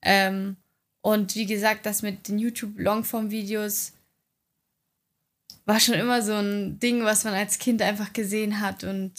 Ähm, 0.01 0.57
und 1.01 1.35
wie 1.35 1.45
gesagt, 1.45 1.85
das 1.85 2.01
mit 2.01 2.27
den 2.27 2.39
YouTube-Longform-Videos 2.39 3.93
war 5.65 5.79
schon 5.79 5.93
immer 5.93 6.23
so 6.23 6.33
ein 6.33 6.79
Ding, 6.79 7.03
was 7.03 7.25
man 7.25 7.35
als 7.35 7.59
Kind 7.59 7.79
einfach 7.83 8.11
gesehen 8.11 8.59
hat 8.59 8.83
und 8.83 9.13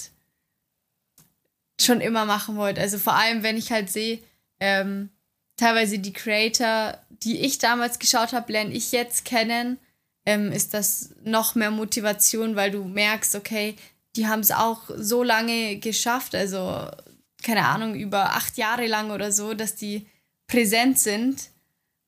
schon 1.81 2.01
immer 2.01 2.25
machen 2.25 2.57
wollte. 2.57 2.81
Also 2.81 2.99
vor 2.99 3.15
allem, 3.15 3.45
wenn 3.45 3.57
ich 3.57 3.71
halt 3.71 3.89
sehe, 3.89 4.19
ähm, 4.59 5.11
teilweise 5.57 6.01
die 6.01 6.13
Creator, 6.13 6.99
die 7.23 7.39
ich 7.39 7.59
damals 7.59 8.01
geschaut 8.01 8.33
habe, 8.33 8.51
lerne 8.51 8.75
ich 8.75 8.91
jetzt 8.91 9.25
kennen 9.25 9.79
ähm, 10.27 10.53
ist 10.53 10.75
das 10.75 11.15
noch 11.23 11.55
mehr 11.55 11.71
Motivation, 11.71 12.57
weil 12.57 12.71
du 12.71 12.85
merkst, 12.85 13.35
okay, 13.37 13.77
die 14.17 14.27
haben 14.27 14.41
es 14.41 14.51
auch 14.51 14.83
so 14.97 15.23
lange 15.23 15.79
geschafft, 15.79 16.35
also 16.35 16.87
keine 17.43 17.67
Ahnung, 17.67 17.95
über 17.95 18.37
acht 18.37 18.59
Jahre 18.59 18.87
lang 18.87 19.11
oder 19.11 19.33
so, 19.33 19.55
dass 19.55 19.77
die 19.77 20.07
präsent 20.47 20.99
sind. 20.99 21.51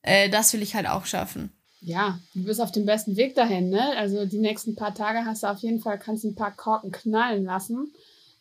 Äh, 0.01 0.29
das 0.29 0.53
will 0.53 0.61
ich 0.61 0.75
halt 0.75 0.87
auch 0.87 1.05
schaffen. 1.05 1.51
Ja, 1.79 2.19
du 2.33 2.43
bist 2.43 2.61
auf 2.61 2.71
dem 2.71 2.85
besten 2.85 3.17
Weg 3.17 3.35
dahin, 3.35 3.69
ne? 3.69 3.97
Also 3.97 4.25
die 4.25 4.39
nächsten 4.39 4.75
paar 4.75 4.93
Tage 4.93 5.25
hast 5.25 5.43
du 5.43 5.47
auf 5.47 5.59
jeden 5.59 5.81
Fall, 5.81 5.99
kannst 5.99 6.23
ein 6.23 6.35
paar 6.35 6.55
Korken 6.55 6.91
knallen 6.91 7.43
lassen. 7.43 7.93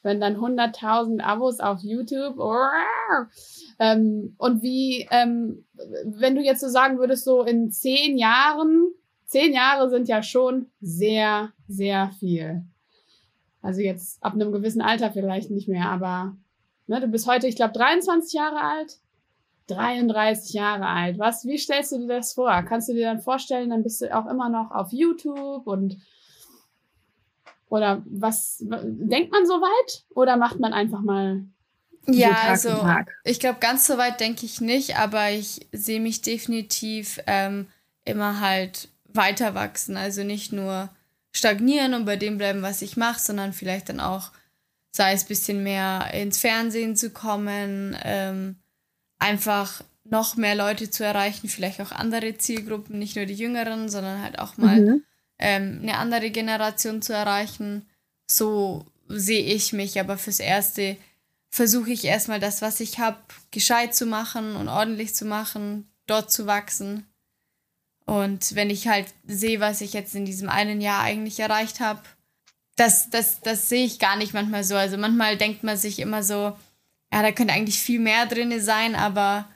Wenn 0.04 0.20
dann 0.20 0.36
100.000 0.36 1.20
Abos 1.20 1.60
auf 1.60 1.80
YouTube. 1.82 2.36
Ähm, 3.78 4.34
und 4.36 4.62
wie, 4.62 5.06
ähm, 5.10 5.64
wenn 6.04 6.34
du 6.34 6.42
jetzt 6.42 6.60
so 6.60 6.68
sagen 6.68 6.98
würdest, 6.98 7.24
so 7.24 7.42
in 7.42 7.70
zehn 7.70 8.18
Jahren, 8.18 8.92
zehn 9.32 9.54
Jahre 9.54 9.88
sind 9.88 10.08
ja 10.08 10.22
schon 10.22 10.66
sehr, 10.80 11.52
sehr 11.66 12.10
viel. 12.20 12.64
Also 13.62 13.80
jetzt 13.80 14.22
ab 14.22 14.34
einem 14.34 14.52
gewissen 14.52 14.82
Alter 14.82 15.10
vielleicht 15.10 15.50
nicht 15.50 15.68
mehr, 15.68 15.88
aber 15.88 16.36
ne, 16.86 17.00
du 17.00 17.08
bist 17.08 17.26
heute, 17.26 17.46
ich 17.46 17.56
glaube, 17.56 17.72
23 17.72 18.34
Jahre 18.34 18.60
alt. 18.60 18.98
33 19.68 20.52
Jahre 20.52 20.86
alt. 20.86 21.18
Was, 21.18 21.46
wie 21.46 21.56
stellst 21.56 21.92
du 21.92 21.98
dir 21.98 22.08
das 22.08 22.34
vor? 22.34 22.50
Kannst 22.62 22.88
du 22.88 22.92
dir 22.92 23.06
dann 23.06 23.20
vorstellen, 23.20 23.70
dann 23.70 23.82
bist 23.82 24.02
du 24.02 24.14
auch 24.14 24.26
immer 24.26 24.50
noch 24.50 24.70
auf 24.70 24.92
YouTube 24.92 25.66
und 25.66 25.96
oder 27.70 28.02
was 28.04 28.58
denkt 28.60 29.32
man 29.32 29.46
so 29.46 29.54
weit 29.54 30.04
oder 30.14 30.36
macht 30.36 30.60
man 30.60 30.74
einfach 30.74 31.00
mal 31.00 31.46
ja, 32.06 32.28
so 32.28 32.34
Tag 32.34 32.48
also 32.50 32.68
Tag? 32.68 33.10
ich 33.24 33.40
glaube, 33.40 33.60
ganz 33.60 33.86
so 33.86 33.96
weit 33.96 34.20
denke 34.20 34.44
ich 34.44 34.60
nicht, 34.60 34.98
aber 34.98 35.30
ich 35.30 35.66
sehe 35.72 36.00
mich 36.00 36.20
definitiv 36.20 37.18
ähm, 37.26 37.68
immer 38.04 38.40
halt 38.40 38.88
weiter 39.14 39.54
wachsen. 39.54 39.96
Also 39.96 40.22
nicht 40.24 40.52
nur 40.52 40.90
stagnieren 41.32 41.94
und 41.94 42.04
bei 42.04 42.16
dem 42.16 42.38
bleiben, 42.38 42.62
was 42.62 42.82
ich 42.82 42.96
mache, 42.96 43.20
sondern 43.20 43.52
vielleicht 43.52 43.88
dann 43.88 44.00
auch, 44.00 44.30
sei 44.90 45.12
es 45.12 45.24
ein 45.24 45.28
bisschen 45.28 45.62
mehr 45.62 46.12
ins 46.12 46.38
Fernsehen 46.38 46.96
zu 46.96 47.10
kommen, 47.10 47.96
ähm, 48.04 48.56
einfach 49.18 49.82
noch 50.04 50.36
mehr 50.36 50.54
Leute 50.54 50.90
zu 50.90 51.04
erreichen, 51.04 51.48
vielleicht 51.48 51.80
auch 51.80 51.92
andere 51.92 52.36
Zielgruppen, 52.36 52.98
nicht 52.98 53.16
nur 53.16 53.24
die 53.24 53.34
Jüngeren, 53.34 53.88
sondern 53.88 54.20
halt 54.20 54.38
auch 54.38 54.56
mal 54.58 54.80
mhm. 54.80 55.04
ähm, 55.38 55.78
eine 55.82 55.96
andere 55.96 56.30
Generation 56.30 57.00
zu 57.00 57.14
erreichen. 57.14 57.86
So 58.26 58.84
sehe 59.08 59.42
ich 59.42 59.72
mich, 59.72 59.98
aber 60.00 60.18
fürs 60.18 60.40
Erste 60.40 60.96
versuche 61.48 61.92
ich 61.92 62.04
erstmal 62.04 62.40
das, 62.40 62.62
was 62.62 62.80
ich 62.80 62.98
habe, 62.98 63.18
gescheit 63.50 63.94
zu 63.94 64.06
machen 64.06 64.56
und 64.56 64.68
ordentlich 64.68 65.14
zu 65.14 65.24
machen, 65.24 65.88
dort 66.06 66.32
zu 66.32 66.46
wachsen 66.46 67.06
und 68.06 68.54
wenn 68.54 68.70
ich 68.70 68.88
halt 68.88 69.06
sehe, 69.26 69.60
was 69.60 69.80
ich 69.80 69.92
jetzt 69.92 70.14
in 70.14 70.24
diesem 70.24 70.48
einen 70.48 70.80
Jahr 70.80 71.02
eigentlich 71.02 71.38
erreicht 71.40 71.80
habe, 71.80 72.00
das, 72.76 73.10
das, 73.10 73.40
das 73.40 73.68
sehe 73.68 73.84
ich 73.84 73.98
gar 73.98 74.16
nicht 74.16 74.34
manchmal 74.34 74.64
so. 74.64 74.74
Also 74.76 74.96
manchmal 74.96 75.36
denkt 75.36 75.62
man 75.62 75.76
sich 75.76 75.98
immer 75.98 76.22
so, 76.22 76.56
ja, 77.12 77.22
da 77.22 77.32
könnte 77.32 77.52
eigentlich 77.52 77.78
viel 77.78 78.00
mehr 78.00 78.26
drin 78.26 78.60
sein, 78.60 78.94
aber 78.94 79.48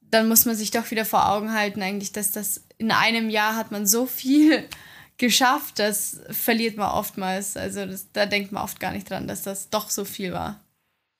dann 0.00 0.28
muss 0.28 0.44
man 0.44 0.56
sich 0.56 0.70
doch 0.70 0.90
wieder 0.90 1.04
vor 1.04 1.28
Augen 1.30 1.54
halten, 1.54 1.80
eigentlich, 1.82 2.12
dass 2.12 2.32
das 2.32 2.64
in 2.78 2.90
einem 2.90 3.30
Jahr 3.30 3.56
hat 3.56 3.70
man 3.70 3.86
so 3.86 4.06
viel 4.06 4.68
geschafft, 5.16 5.78
das 5.78 6.20
verliert 6.30 6.76
man 6.76 6.90
oftmals. 6.90 7.56
Also 7.56 7.86
das, 7.86 8.10
da 8.12 8.26
denkt 8.26 8.52
man 8.52 8.64
oft 8.64 8.80
gar 8.80 8.92
nicht 8.92 9.08
dran, 9.08 9.28
dass 9.28 9.42
das 9.42 9.70
doch 9.70 9.88
so 9.88 10.04
viel 10.04 10.32
war. 10.32 10.60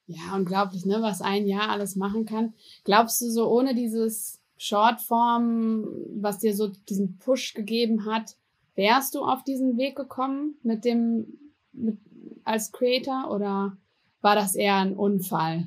Ja, 0.06 0.34
unglaublich, 0.34 0.84
ne, 0.84 1.00
was 1.00 1.22
ein 1.22 1.46
Jahr 1.46 1.70
alles 1.70 1.96
machen 1.96 2.26
kann. 2.26 2.54
Glaubst 2.84 3.20
du 3.20 3.30
so 3.30 3.48
ohne 3.48 3.74
dieses 3.74 4.41
Shortform, 4.62 5.88
was 6.20 6.38
dir 6.38 6.54
so 6.54 6.68
diesen 6.68 7.18
Push 7.18 7.54
gegeben 7.54 8.06
hat, 8.06 8.36
wärst 8.76 9.16
du 9.16 9.24
auf 9.24 9.42
diesen 9.42 9.76
Weg 9.76 9.96
gekommen 9.96 10.54
mit 10.62 10.84
dem, 10.84 11.26
mit, 11.72 11.98
als 12.44 12.70
Creator 12.70 13.28
oder 13.32 13.76
war 14.20 14.36
das 14.36 14.54
eher 14.54 14.76
ein 14.76 14.94
Unfall? 14.94 15.66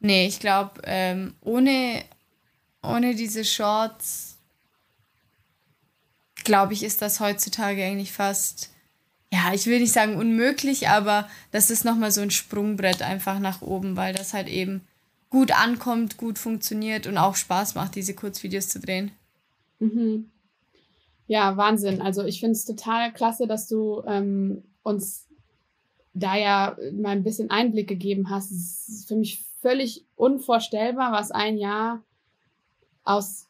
Nee, 0.00 0.26
ich 0.26 0.40
glaube, 0.40 0.82
ähm, 0.82 1.36
ohne, 1.40 2.02
ohne 2.82 3.14
diese 3.14 3.44
Shorts, 3.44 4.38
glaube 6.42 6.72
ich, 6.72 6.82
ist 6.82 7.02
das 7.02 7.20
heutzutage 7.20 7.84
eigentlich 7.84 8.12
fast, 8.12 8.70
ja, 9.32 9.52
ich 9.54 9.66
will 9.66 9.78
nicht 9.78 9.92
sagen 9.92 10.16
unmöglich, 10.16 10.88
aber 10.88 11.28
das 11.52 11.70
ist 11.70 11.84
nochmal 11.84 12.10
so 12.10 12.22
ein 12.22 12.32
Sprungbrett 12.32 13.02
einfach 13.02 13.38
nach 13.38 13.62
oben, 13.62 13.96
weil 13.96 14.12
das 14.14 14.34
halt 14.34 14.48
eben 14.48 14.80
gut 15.30 15.52
ankommt, 15.52 16.16
gut 16.16 16.38
funktioniert 16.38 17.06
und 17.06 17.18
auch 17.18 17.34
Spaß 17.34 17.74
macht, 17.74 17.94
diese 17.94 18.14
Kurzvideos 18.14 18.68
zu 18.68 18.80
drehen. 18.80 19.10
Mhm. 19.78 20.30
Ja, 21.26 21.56
Wahnsinn. 21.56 22.00
Also 22.00 22.24
ich 22.24 22.40
finde 22.40 22.52
es 22.52 22.64
total 22.64 23.12
klasse, 23.12 23.46
dass 23.46 23.66
du 23.66 24.02
ähm, 24.06 24.62
uns 24.82 25.26
da 26.14 26.36
ja 26.36 26.76
mal 26.92 27.10
ein 27.10 27.24
bisschen 27.24 27.50
Einblick 27.50 27.88
gegeben 27.88 28.30
hast. 28.30 28.50
Es 28.50 28.88
ist 28.88 29.08
für 29.08 29.16
mich 29.16 29.44
völlig 29.60 30.06
unvorstellbar, 30.14 31.12
was 31.12 31.30
ein 31.30 31.58
Jahr 31.58 32.02
aus 33.04 33.46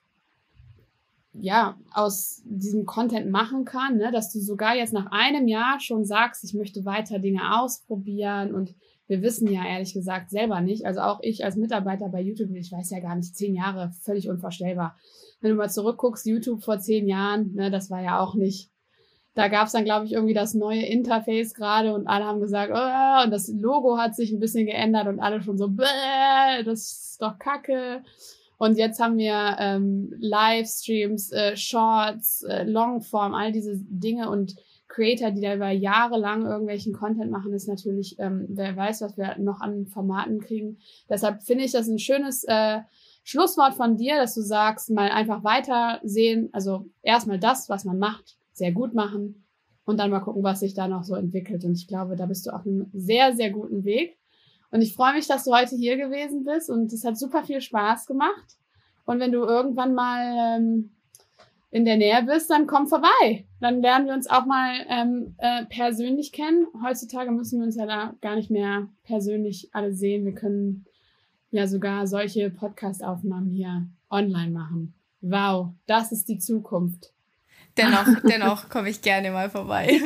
ja, 1.39 1.77
aus 1.93 2.43
diesem 2.45 2.87
Content 2.87 3.31
machen 3.31 3.64
kann, 3.64 3.99
ne? 3.99 4.11
dass 4.11 4.33
du 4.33 4.41
sogar 4.41 4.74
jetzt 4.74 4.93
nach 4.93 5.11
einem 5.11 5.49
Jahr 5.49 5.81
schon 5.81 6.05
sagst, 6.05 6.45
ich 6.45 6.55
möchte 6.55 6.85
weiter 6.85 7.18
Dinge 7.18 7.61
ausprobieren 7.61 8.55
und 8.55 8.74
wir 9.09 9.22
wissen 9.22 9.50
ja 9.50 9.64
ehrlich 9.64 9.94
gesagt 9.94 10.30
selber 10.30 10.61
nicht. 10.61 10.84
Also 10.84 11.00
auch 11.00 11.20
ich 11.22 11.44
als 11.44 11.57
Mitarbeiter 11.57 12.09
bei 12.09 12.20
YouTube, 12.20 12.50
ich 12.54 12.72
weiß 12.72 12.90
ja 12.90 13.00
gar 13.00 13.14
nicht, 13.16 13.36
zehn 13.36 13.54
Jahre, 13.54 13.92
völlig 14.02 14.28
unvorstellbar. 14.28 14.96
Wenn 15.40 15.50
du 15.50 15.57
mal 15.57 15.70
zurückguckst, 15.70 16.26
YouTube 16.26 16.64
vor 16.64 16.78
zehn 16.78 17.07
Jahren, 17.09 17.54
ne, 17.54 17.70
das 17.70 17.90
war 17.90 18.02
ja 18.02 18.18
auch 18.20 18.34
nicht, 18.34 18.70
Da 19.36 19.48
gab 19.48 19.66
es 19.66 19.72
dann, 19.72 19.84
glaube 19.84 20.07
ich, 20.07 20.12
irgendwie 20.12 20.32
das 20.32 20.54
neue 20.54 20.86
Interface 20.86 21.52
gerade 21.52 21.94
und 21.94 22.07
alle 22.07 22.24
haben 22.24 22.40
gesagt, 22.40 22.72
oh, 22.74 23.24
und 23.24 23.30
das 23.30 23.48
Logo 23.48 23.98
hat 23.98 24.14
sich 24.16 24.32
ein 24.32 24.40
bisschen 24.40 24.64
geändert 24.64 25.09
und 25.09 25.20
alle 25.20 25.42
schon 25.42 25.59
so, 25.59 25.68
das 26.64 27.11
ist 27.12 27.18
doch 27.20 27.38
kacke. 27.38 28.02
Und 28.57 28.78
jetzt 28.78 28.98
haben 28.98 29.18
wir 29.18 29.57
ähm, 29.59 30.14
Livestreams, 30.18 31.32
äh, 31.32 31.54
Shorts, 31.54 32.44
äh, 32.44 32.64
Longform, 32.64 33.34
all 33.34 33.52
diese 33.52 33.76
Dinge 33.76 34.30
und 34.30 34.57
Creator, 34.97 35.30
die 35.30 35.42
da 35.42 35.55
über 35.55 35.70
Jahre 35.70 36.18
lang 36.18 36.47
irgendwelchen 36.47 36.94
Content 36.94 37.30
machen, 37.30 37.53
ist 37.53 37.68
natürlich, 37.68 38.16
ähm, 38.18 38.47
wer 38.49 38.74
weiß, 38.74 39.03
was 39.03 39.18
wir 39.18 39.36
noch 39.38 39.61
an 39.61 39.86
Formaten 39.86 40.40
kriegen. 40.40 40.78
Deshalb 41.11 41.42
finde 41.42 41.64
ich 41.64 41.72
das 41.72 41.86
ein 41.86 41.99
schönes 41.99 42.44
äh, 42.44 42.80
Schlusswort 43.22 43.74
von 43.74 43.99
dir, 43.99 44.16
dass 44.16 44.34
du 44.34 44.40
sagst, 44.40 44.90
mal 44.90 45.11
einfach 45.11 45.44
weitersehen, 45.44 46.49
also 46.53 46.86
erstmal 47.03 47.38
das, 47.38 47.68
was 47.68 47.84
man 47.84 47.99
macht, 47.99 48.38
sehr 48.53 48.72
gut 48.72 48.94
machen 48.94 49.44
und 49.84 50.01
dann 50.01 50.11
mal 50.11 50.20
gucken, 50.20 50.42
was 50.42 50.61
sich 50.61 50.72
da 50.72 50.88
noch 50.88 51.05
so 51.05 51.14
entwickelt. 51.14 51.62
Und 51.64 51.72
ich 51.72 51.86
glaube, 51.86 52.16
da 52.16 52.24
bist 52.24 52.47
du 52.47 52.51
auf 52.55 52.64
einem 52.64 52.88
sehr, 52.94 53.36
sehr 53.36 53.51
guten 53.51 53.84
Weg. 53.84 54.16
Und 54.70 54.80
ich 54.80 54.94
freue 54.94 55.12
mich, 55.12 55.26
dass 55.28 55.44
du 55.44 55.53
heute 55.53 55.76
hier 55.76 55.99
gewesen 55.99 56.44
bist 56.44 56.70
und 56.70 56.90
es 56.90 57.05
hat 57.05 57.18
super 57.18 57.44
viel 57.44 57.61
Spaß 57.61 58.07
gemacht. 58.07 58.57
Und 59.05 59.20
wenn 59.20 59.32
du 59.32 59.40
irgendwann 59.40 59.92
mal 59.92 60.57
ähm, 60.57 60.95
in 61.70 61.84
der 61.84 61.96
Nähe 61.96 62.22
bist, 62.22 62.50
dann 62.50 62.66
komm 62.66 62.86
vorbei. 62.86 63.46
Dann 63.60 63.82
lernen 63.82 64.06
wir 64.06 64.14
uns 64.14 64.28
auch 64.28 64.46
mal 64.46 64.86
ähm, 64.88 65.34
äh, 65.38 65.64
persönlich 65.66 66.32
kennen. 66.32 66.66
Heutzutage 66.82 67.30
müssen 67.30 67.58
wir 67.60 67.66
uns 67.66 67.76
ja 67.76 67.86
da 67.86 68.14
gar 68.20 68.36
nicht 68.36 68.50
mehr 68.50 68.88
persönlich 69.04 69.70
alle 69.72 69.92
sehen. 69.92 70.24
Wir 70.24 70.34
können 70.34 70.86
ja 71.50 71.66
sogar 71.66 72.06
solche 72.06 72.50
Podcast-Aufnahmen 72.50 73.50
hier 73.50 73.86
online 74.10 74.50
machen. 74.50 74.94
Wow, 75.20 75.70
das 75.86 76.12
ist 76.12 76.28
die 76.28 76.38
Zukunft. 76.38 77.12
Dennoch, 77.76 78.06
dennoch 78.24 78.68
komme 78.68 78.90
ich 78.90 79.02
gerne 79.02 79.30
mal 79.30 79.50
vorbei. 79.50 80.00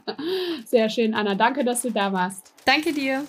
Sehr 0.66 0.88
schön, 0.88 1.14
Anna. 1.14 1.34
Danke, 1.34 1.64
dass 1.64 1.82
du 1.82 1.90
da 1.90 2.12
warst. 2.12 2.52
Danke 2.64 2.92
dir. 2.92 3.24